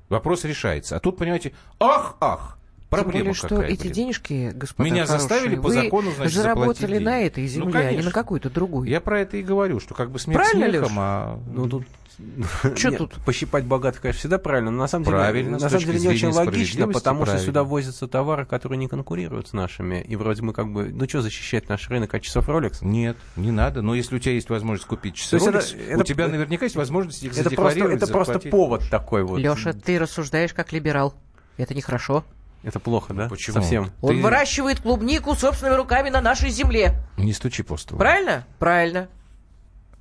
Вопрос 0.09 0.43
решается. 0.43 0.97
А 0.97 0.99
тут, 0.99 1.17
понимаете, 1.17 1.53
ах, 1.79 2.17
ах, 2.19 2.57
Тем 2.79 2.87
проблема 2.89 3.19
более, 3.19 3.33
что 3.33 3.47
какая, 3.49 3.67
эти 3.69 3.81
блин. 3.83 3.93
денежки, 3.93 4.51
господа 4.53 4.89
Меня 4.89 5.05
хорошие, 5.05 5.19
заставили 5.19 5.55
по 5.55 5.69
закону, 5.69 6.11
значит, 6.15 6.33
заработали 6.35 6.97
на 6.97 7.21
этой 7.21 7.43
Ну, 7.43 7.49
земле, 7.49 7.87
а 7.87 7.91
не 7.93 8.01
на 8.01 8.11
какой-то 8.11 8.49
другой. 8.49 8.89
Я 8.89 8.99
про 9.01 9.21
это 9.21 9.37
и 9.37 9.43
говорю, 9.43 9.79
что 9.79 9.93
как 9.93 10.11
бы 10.11 10.19
смех 10.19 10.37
Правильно, 10.37 10.67
смехом, 10.67 10.87
Лёш? 10.89 10.97
а... 10.97 11.39
Ну, 11.47 11.69
тут... 11.69 11.85
Чё 12.75 12.89
Нет, 12.89 12.97
тут? 12.97 13.13
Пощипать 13.25 13.65
богатых, 13.65 14.01
конечно, 14.01 14.19
всегда 14.19 14.37
правильно, 14.37 14.71
но 14.71 14.77
на 14.79 14.87
самом 14.87 15.05
деле, 15.05 15.17
Правильно, 15.17 15.59
с 15.59 15.61
на 15.63 15.69
самом 15.69 15.71
точки 15.83 15.87
деле 15.87 15.99
не 15.99 16.07
очень 16.07 16.19
зрения 16.33 16.45
логично, 16.45 16.87
потому 16.87 17.19
что 17.19 17.25
правильно. 17.25 17.45
сюда 17.45 17.63
возятся 17.63 18.07
товары, 18.07 18.45
которые 18.45 18.77
не 18.77 18.87
конкурируют 18.87 19.47
с 19.49 19.53
нашими. 19.53 20.01
И 20.01 20.15
вроде 20.15 20.41
мы 20.41 20.53
как 20.53 20.71
бы, 20.71 20.89
ну 20.93 21.07
что 21.07 21.21
защищать 21.21 21.69
наш 21.69 21.89
рынок 21.89 22.13
от 22.13 22.21
часов 22.21 22.47
Rolex? 22.49 22.77
Нет, 22.81 23.17
не 23.35 23.51
надо. 23.51 23.81
Но 23.81 23.95
если 23.95 24.15
у 24.15 24.19
тебя 24.19 24.33
есть 24.33 24.49
возможность 24.49 24.87
купить 24.87 25.15
часы 25.15 25.37
это- 25.37 25.45
Rolex, 25.45 25.87
это- 25.89 25.99
у 25.99 26.03
тебя 26.03 26.27
наверняка 26.27 26.65
есть 26.65 26.75
возможность 26.75 27.23
их 27.23 27.31
Это 27.31 27.43
просто, 27.43 27.49
задекларировать, 27.49 28.03
это 28.03 28.11
просто 28.11 28.39
повод 28.39 28.83
такой 28.89 29.23
вот. 29.23 29.39
Леша, 29.39 29.73
ты 29.73 29.99
рассуждаешь 29.99 30.53
как 30.53 30.71
либерал. 30.71 31.13
Это 31.57 31.73
нехорошо. 31.73 32.23
Это 32.63 32.79
плохо, 32.79 33.13
да? 33.13 33.27
Почему? 33.27 33.55
Совсем. 33.55 33.91
Он 34.01 34.15
Ты- 34.17 34.21
выращивает 34.21 34.81
клубнику 34.81 35.33
собственными 35.35 35.75
руками 35.77 36.09
на 36.09 36.21
нашей 36.21 36.49
земле. 36.51 36.93
Не 37.17 37.33
стучи 37.33 37.63
по 37.63 37.75
столу. 37.77 37.97
Правильно? 37.99 38.45
Правильно. 38.59 39.09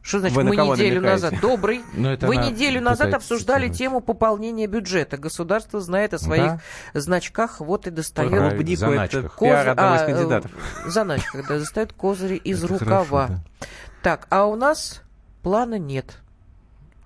Что 0.03 0.21
значит 0.21 0.37
Вы 0.37 0.45
мы 0.45 0.57
неделю 0.57 1.01
намекаете? 1.01 1.01
назад? 1.01 1.35
Добрый. 1.41 1.83
Ну, 1.95 2.17
Вы 2.21 2.37
она 2.37 2.51
неделю 2.51 2.81
назад 2.81 3.13
обсуждали 3.13 3.69
цитировать. 3.69 3.79
тему 3.79 4.01
пополнения 4.01 4.67
бюджета. 4.67 5.19
Государство 5.19 5.81
знает 5.81 6.15
о 6.15 6.19
своих 6.19 6.53
значках, 6.95 7.61
вот 7.61 7.87
и 7.87 7.91
достает 7.91 8.31
Правильно. 8.31 8.51
Клубнику 8.55 8.81
заначках. 8.81 9.25
это 9.27 9.35
пиар 9.39 9.67
козы- 9.67 9.71
одного 9.71 9.95
из 9.97 10.01
а, 10.01 10.05
э, 10.05 10.07
кандидатов. 10.15 10.51
заначках, 10.87 11.49
да, 11.49 11.59
достает 11.59 11.93
козыри 11.93 12.37
из 12.45 12.65
Это 12.65 12.73
рукава. 12.73 13.27
хорошо, 13.27 13.43
да. 13.61 13.67
Так, 14.03 14.27
а 14.31 14.47
у 14.47 14.57
нас 14.57 15.03
плана 15.43 15.79
нет. 15.79 16.17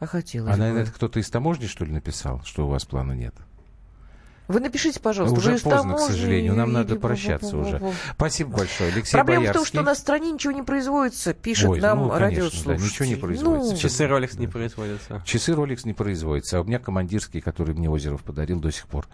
А 0.00 0.06
хотелось 0.06 0.50
А, 0.50 0.52
бы. 0.54 0.58
наверное, 0.58 0.82
это 0.82 0.92
кто-то 0.92 1.18
из 1.18 1.28
таможни, 1.30 1.66
что 1.66 1.84
ли, 1.84 1.92
написал, 1.92 2.42
что 2.44 2.66
у 2.66 2.68
вас 2.68 2.84
плана 2.84 3.12
нет? 3.12 3.34
Вы 4.46 4.60
напишите, 4.60 5.00
пожалуйста, 5.00 5.38
Уже 5.38 5.52
вы 5.52 5.58
поздно, 5.58 5.94
к 5.94 6.00
сожалению, 6.00 6.54
нам 6.54 6.72
надо 6.72 6.96
прощаться 6.96 7.56
уже. 7.56 7.80
Спасибо 8.14 8.58
большое, 8.58 8.92
Алексей 8.92 9.12
Проблема 9.12 9.42
в 9.42 9.46
том, 9.46 9.54
Боярский. 9.54 9.78
что 9.78 9.82
на 9.82 9.94
стране 9.94 10.32
ничего 10.32 10.52
не 10.52 10.62
производится, 10.62 11.32
пишет 11.32 11.70
Ой, 11.70 11.80
нам 11.80 12.00
ну, 12.00 12.10
конечно, 12.10 12.18
да, 12.18 12.24
радиослушатель. 12.42 12.84
ничего 12.84 13.04
не 13.06 13.16
производится. 13.16 13.72
Ну, 13.72 13.78
Часы 13.78 14.04
Rolex 14.04 14.38
не 14.38 14.46
производятся. 14.46 15.22
Часы 15.24 15.52
Rolex 15.52 15.80
не 15.84 15.94
производятся, 15.94 16.58
а 16.58 16.60
у 16.60 16.64
меня 16.64 16.78
командирский, 16.78 17.40
который 17.40 17.74
мне 17.74 17.88
Озеров 17.88 18.22
подарил, 18.22 18.60
до 18.60 18.70
сих 18.70 18.86
пор 18.86 19.08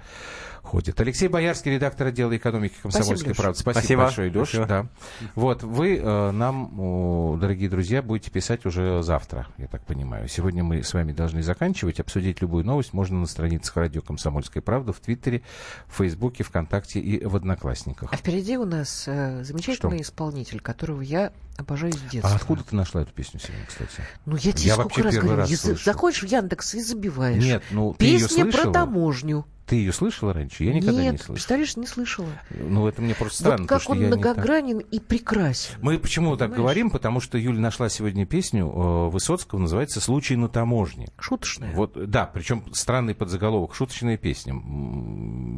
ходит. 0.62 1.01
Алексей 1.01 1.29
Боярский, 1.29 1.73
редактор 1.73 2.09
отдела 2.09 2.37
экономики 2.37 2.75
«Комсомольской 2.83 3.16
Спасибо, 3.16 3.35
правды». 3.35 3.59
Спасибо, 3.59 3.81
Спасибо. 3.81 4.03
большое, 4.03 4.31
Леш. 4.31 4.49
Спасибо. 4.49 4.66
Да. 4.66 4.87
Вот, 5.35 5.62
вы 5.62 5.96
э, 5.96 6.31
нам, 6.31 6.79
о, 6.79 7.37
дорогие 7.40 7.68
друзья, 7.68 8.03
будете 8.03 8.31
писать 8.31 8.66
уже 8.66 9.03
завтра, 9.03 9.46
я 9.59 9.66
так 9.66 9.85
понимаю. 9.85 10.29
Сегодня 10.29 10.62
мы 10.62 10.83
с 10.83 10.94
вами 10.94 11.12
должны 11.12 11.42
заканчивать. 11.42 12.01
Обсудить 12.01 12.40
любую 12.40 12.64
новость 12.64 12.92
можно 12.92 13.18
на 13.18 13.27
страницах 13.27 13.77
радио 13.77 14.01
«Комсомольская 14.01 14.62
правда», 14.62 14.92
в 14.92 15.01
Твиттере, 15.01 15.42
в 15.87 15.99
Фейсбуке, 15.99 16.44
ВКонтакте 16.44 17.01
и 17.01 17.25
в 17.25 17.37
Одноклассниках. 17.37 18.12
А 18.12 18.16
впереди 18.16 18.57
у 18.57 18.64
нас 18.64 19.05
э, 19.07 19.42
замечательный 19.44 19.99
Что? 19.99 20.03
исполнитель, 20.03 20.61
которого 20.61 21.01
я 21.01 21.33
обожаю 21.61 21.92
с 21.92 22.01
детства. 22.11 22.31
А 22.33 22.37
откуда 22.37 22.62
ты 22.64 22.75
нашла 22.77 23.03
эту 23.03 23.12
песню 23.12 23.40
сегодня, 23.40 23.64
кстати? 23.66 24.03
Ну, 24.27 24.37
я 24.37 24.53
тебе 24.53 24.68
Я 24.68 24.75
сколько 24.75 25.03
раз 25.03 25.14
говорю, 25.16 25.37
раз 25.37 25.51
язы- 25.51 25.57
слышу. 25.68 25.85
заходишь 25.85 26.23
в 26.23 26.27
Яндекс 26.27 26.75
и 26.75 26.81
забиваешь. 26.83 27.42
Нет, 27.42 27.62
ну 27.70 27.94
ты 27.99 28.05
ее 28.07 28.18
Песня 28.20 28.44
про 28.46 28.53
слышала? 28.53 28.73
таможню. 28.75 29.46
Ты 29.66 29.77
ее 29.77 29.92
слышала 29.92 30.33
раньше? 30.33 30.64
Я 30.64 30.75
никогда 30.75 31.01
Нет, 31.01 31.12
не 31.12 31.18
слышал. 31.18 31.35
представляешь, 31.35 31.77
не 31.77 31.87
слышала. 31.87 32.27
Ну, 32.51 32.88
это 32.88 33.01
мне 33.03 33.14
просто 33.14 33.38
странно. 33.38 33.59
вот 33.59 33.68
потому 33.68 33.79
как 33.79 33.83
что 33.83 33.92
он 33.92 33.99
не 34.01 34.11
так- 34.11 34.18
многогранен 34.18 34.79
и 34.79 34.99
прекрасен. 34.99 35.75
Мы 35.81 35.96
почему 36.01 36.31
так 36.37 36.49
Понимаешь? 36.51 36.59
говорим? 36.59 36.90
Потому 36.90 37.20
что 37.20 37.38
Юля 37.38 37.61
нашла 37.61 37.88
сегодня 37.88 38.27
песню 38.27 38.66
э, 38.66 39.09
Высоцкого, 39.11 39.61
называется 39.61 40.01
«Случай 40.01 40.35
на 40.35 40.49
таможне». 40.49 41.11
Шуточная. 41.20 41.73
Вот, 41.73 41.92
да, 42.11 42.27
причем 42.27 42.64
странный 42.73 43.14
подзаголовок, 43.14 43.77
шуточная 43.77 44.16
песня. 44.16 44.55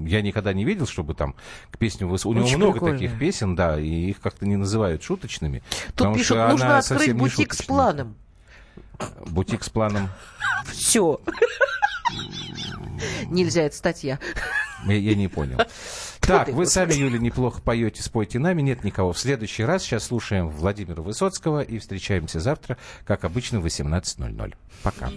Я 0.06 0.20
никогда 0.20 0.52
не 0.52 0.66
видел, 0.66 0.86
чтобы 0.86 1.14
там 1.14 1.34
к 1.70 1.78
песню... 1.78 2.06
Выс- 2.06 2.26
У 2.28 2.34
него 2.34 2.46
много 2.58 2.72
прикольная. 2.72 2.98
таких 2.98 3.18
песен, 3.18 3.54
да, 3.56 3.80
и 3.80 3.88
их 4.10 4.20
как-то 4.20 4.44
не 4.46 4.56
называют 4.56 5.02
шуточными. 5.02 5.62
Тут 5.94 5.98
потому 5.98 6.14
пишут, 6.16 6.36
нужно 6.36 6.78
открыть 6.78 7.14
бутик 7.14 7.54
с 7.54 7.62
планом. 7.62 8.16
Бутик 9.26 9.64
с 9.64 9.68
планом. 9.68 10.08
Все. 10.66 11.20
Нельзя, 13.26 13.62
это 13.62 13.76
статья. 13.76 14.18
Я, 14.86 14.94
я 14.94 15.14
не 15.14 15.28
понял. 15.28 15.58
Так, 16.20 16.48
вы 16.50 16.66
сами, 16.66 16.94
Юля, 16.94 17.18
неплохо 17.18 17.60
поете, 17.60 18.02
спойте 18.02 18.38
нами, 18.38 18.62
нет 18.62 18.84
никого. 18.84 19.12
В 19.12 19.18
следующий 19.18 19.64
раз 19.64 19.82
сейчас 19.82 20.04
слушаем 20.04 20.48
Владимира 20.48 21.02
Высоцкого 21.02 21.62
и 21.62 21.78
встречаемся 21.78 22.38
завтра, 22.38 22.78
как 23.04 23.24
обычно, 23.24 23.60
в 23.60 23.66
18.00. 23.66 24.54
Пока. 24.84 25.10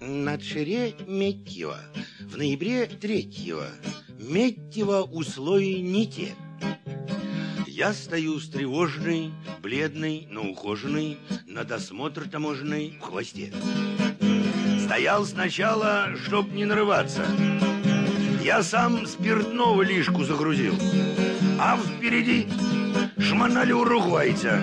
На 0.00 0.40
Шереметьево 0.40 1.78
в 2.20 2.36
ноябре 2.36 2.86
третьего 2.86 3.66
Метьево 4.18 5.02
условий 5.02 5.80
не 5.80 6.06
те. 6.06 6.34
Я 7.78 7.92
стою 7.92 8.40
с 8.40 8.48
тревожной, 8.48 9.30
бледной, 9.62 10.26
но 10.32 10.42
ухоженной 10.42 11.16
На 11.46 11.62
досмотр 11.62 12.28
таможенный 12.28 12.98
в 13.00 13.04
хвосте. 13.04 13.52
Стоял 14.84 15.24
сначала, 15.24 16.08
чтоб 16.24 16.50
не 16.50 16.64
нарываться. 16.64 17.24
Я 18.42 18.64
сам 18.64 19.06
спиртного 19.06 19.82
лишку 19.82 20.24
загрузил. 20.24 20.74
А 21.60 21.76
впереди 21.76 22.48
шмонали 23.16 23.70
уругвайца, 23.70 24.60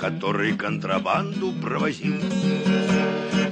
который 0.00 0.56
контрабанду 0.56 1.52
провозил. 1.52 2.14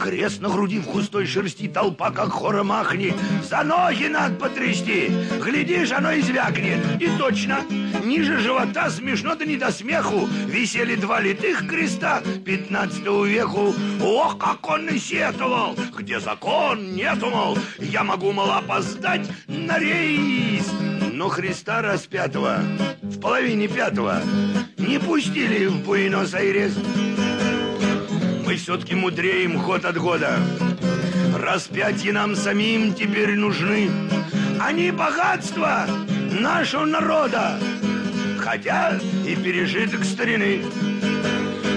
Крест 0.00 0.40
на 0.40 0.48
груди 0.48 0.78
в 0.78 0.90
густой 0.90 1.26
шерсти, 1.26 1.68
толпа 1.68 2.10
как 2.10 2.30
хора 2.30 2.62
махни. 2.62 3.12
За 3.42 3.62
ноги 3.62 4.06
надо 4.06 4.36
потрясти, 4.36 5.12
глядишь, 5.42 5.92
оно 5.92 6.12
и 6.12 6.22
звякнет. 6.22 6.80
И 6.98 7.10
точно, 7.18 7.62
ниже 8.04 8.38
живота 8.38 8.90
смешно 8.90 9.34
да 9.34 9.44
не 9.44 9.56
до 9.56 9.72
смеху. 9.72 10.28
Висели 10.46 10.94
два 10.94 11.20
литых 11.20 11.66
креста 11.66 12.22
15 12.44 13.00
веку. 13.26 13.74
Ох, 14.02 14.38
как 14.38 14.68
он 14.68 14.88
и 14.88 14.98
сетовал, 14.98 15.76
где 15.96 16.20
закон 16.20 16.94
нету, 16.94 17.30
мол. 17.30 17.58
Я 17.78 18.04
могу, 18.04 18.32
мол, 18.32 18.50
опоздать 18.50 19.28
на 19.48 19.78
рейс. 19.78 20.70
Но 21.12 21.28
Христа 21.28 21.80
распятого 21.82 22.60
в 23.02 23.20
половине 23.20 23.68
пятого 23.68 24.20
не 24.76 24.98
пустили 24.98 25.66
в 25.66 25.84
Буэнос-Айрес. 25.84 26.74
Мы 28.44 28.56
все-таки 28.56 28.94
мудреем 28.94 29.58
ход 29.58 29.84
от 29.84 29.96
года. 29.96 30.38
Распятие 31.36 32.12
нам 32.12 32.36
самим 32.36 32.94
теперь 32.94 33.36
нужны. 33.36 33.90
Они 34.60 34.90
богатство 34.90 35.86
нашего 36.30 36.84
народа, 36.84 37.58
хотя 38.38 38.98
и 39.26 39.36
пережиток 39.36 40.04
старины. 40.04 40.62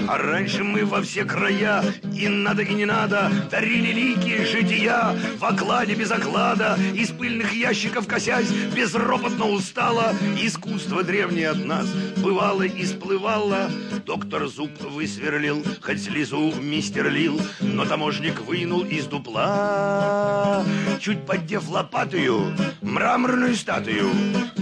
А 0.08 0.16
раньше 0.16 0.64
мы 0.64 0.86
во 0.86 1.02
все 1.02 1.26
края, 1.26 1.84
и 2.14 2.28
надо, 2.28 2.62
и 2.62 2.72
не 2.72 2.86
надо, 2.86 3.30
дарили 3.50 3.92
лики 3.92 4.42
жития 4.42 5.14
в 5.38 5.44
окладе 5.44 5.94
без 5.94 6.10
оклада, 6.10 6.78
из 6.94 7.10
пыльных 7.10 7.52
ящиков 7.52 8.06
косясь, 8.06 8.50
безропотно 8.74 9.50
устала. 9.50 10.14
Искусство 10.40 11.02
древнее 11.02 11.50
от 11.50 11.62
нас 11.62 11.86
бывало 12.16 12.62
и 12.62 12.86
сплывало. 12.86 13.70
Доктор 14.06 14.46
зуб 14.46 14.70
высверлил, 14.80 15.62
хоть 15.82 16.02
слезу 16.02 16.54
мистер 16.58 17.10
лил, 17.10 17.38
но 17.60 17.84
таможник 17.84 18.40
вынул 18.40 18.84
из 18.84 19.04
дупла, 19.04 20.64
чуть 21.00 21.26
поддев 21.26 21.68
лопатую, 21.68 22.56
мраморную 22.80 23.54
статую, 23.54 24.10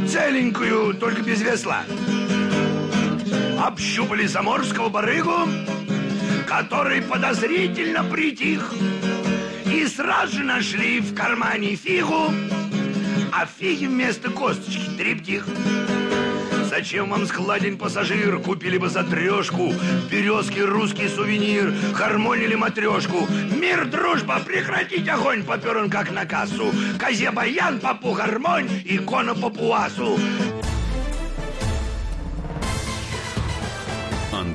целенькую, 0.08 0.94
только 0.94 1.22
без 1.22 1.40
весла 1.40 1.84
общупали 3.66 4.26
заморского 4.26 4.88
барыгу, 4.88 5.48
который 6.46 7.02
подозрительно 7.02 8.04
притих, 8.04 8.72
и 9.66 9.86
сразу 9.86 10.36
же 10.36 10.44
нашли 10.44 11.00
в 11.00 11.14
кармане 11.14 11.74
фигу, 11.74 12.32
а 13.32 13.46
в 13.46 13.50
фиге 13.58 13.88
вместо 13.88 14.30
косточки 14.30 14.88
трептих. 14.96 15.46
Зачем 16.70 17.10
вам 17.10 17.26
складень 17.26 17.78
пассажир? 17.78 18.38
Купили 18.38 18.76
бы 18.76 18.90
за 18.90 19.02
трешку 19.02 19.72
Березки 20.10 20.58
русский 20.58 21.08
сувенир 21.08 21.72
Хармонили 21.94 22.54
матрешку 22.54 23.26
Мир, 23.58 23.86
дружба, 23.86 24.40
прекратить 24.40 25.08
огонь 25.08 25.42
Попер 25.42 25.78
он 25.78 25.88
как 25.88 26.10
на 26.10 26.26
кассу 26.26 26.70
Козе 26.98 27.30
баян, 27.30 27.80
папу 27.80 28.12
гармонь 28.12 28.68
Икона 28.84 29.34
папуасу 29.34 30.18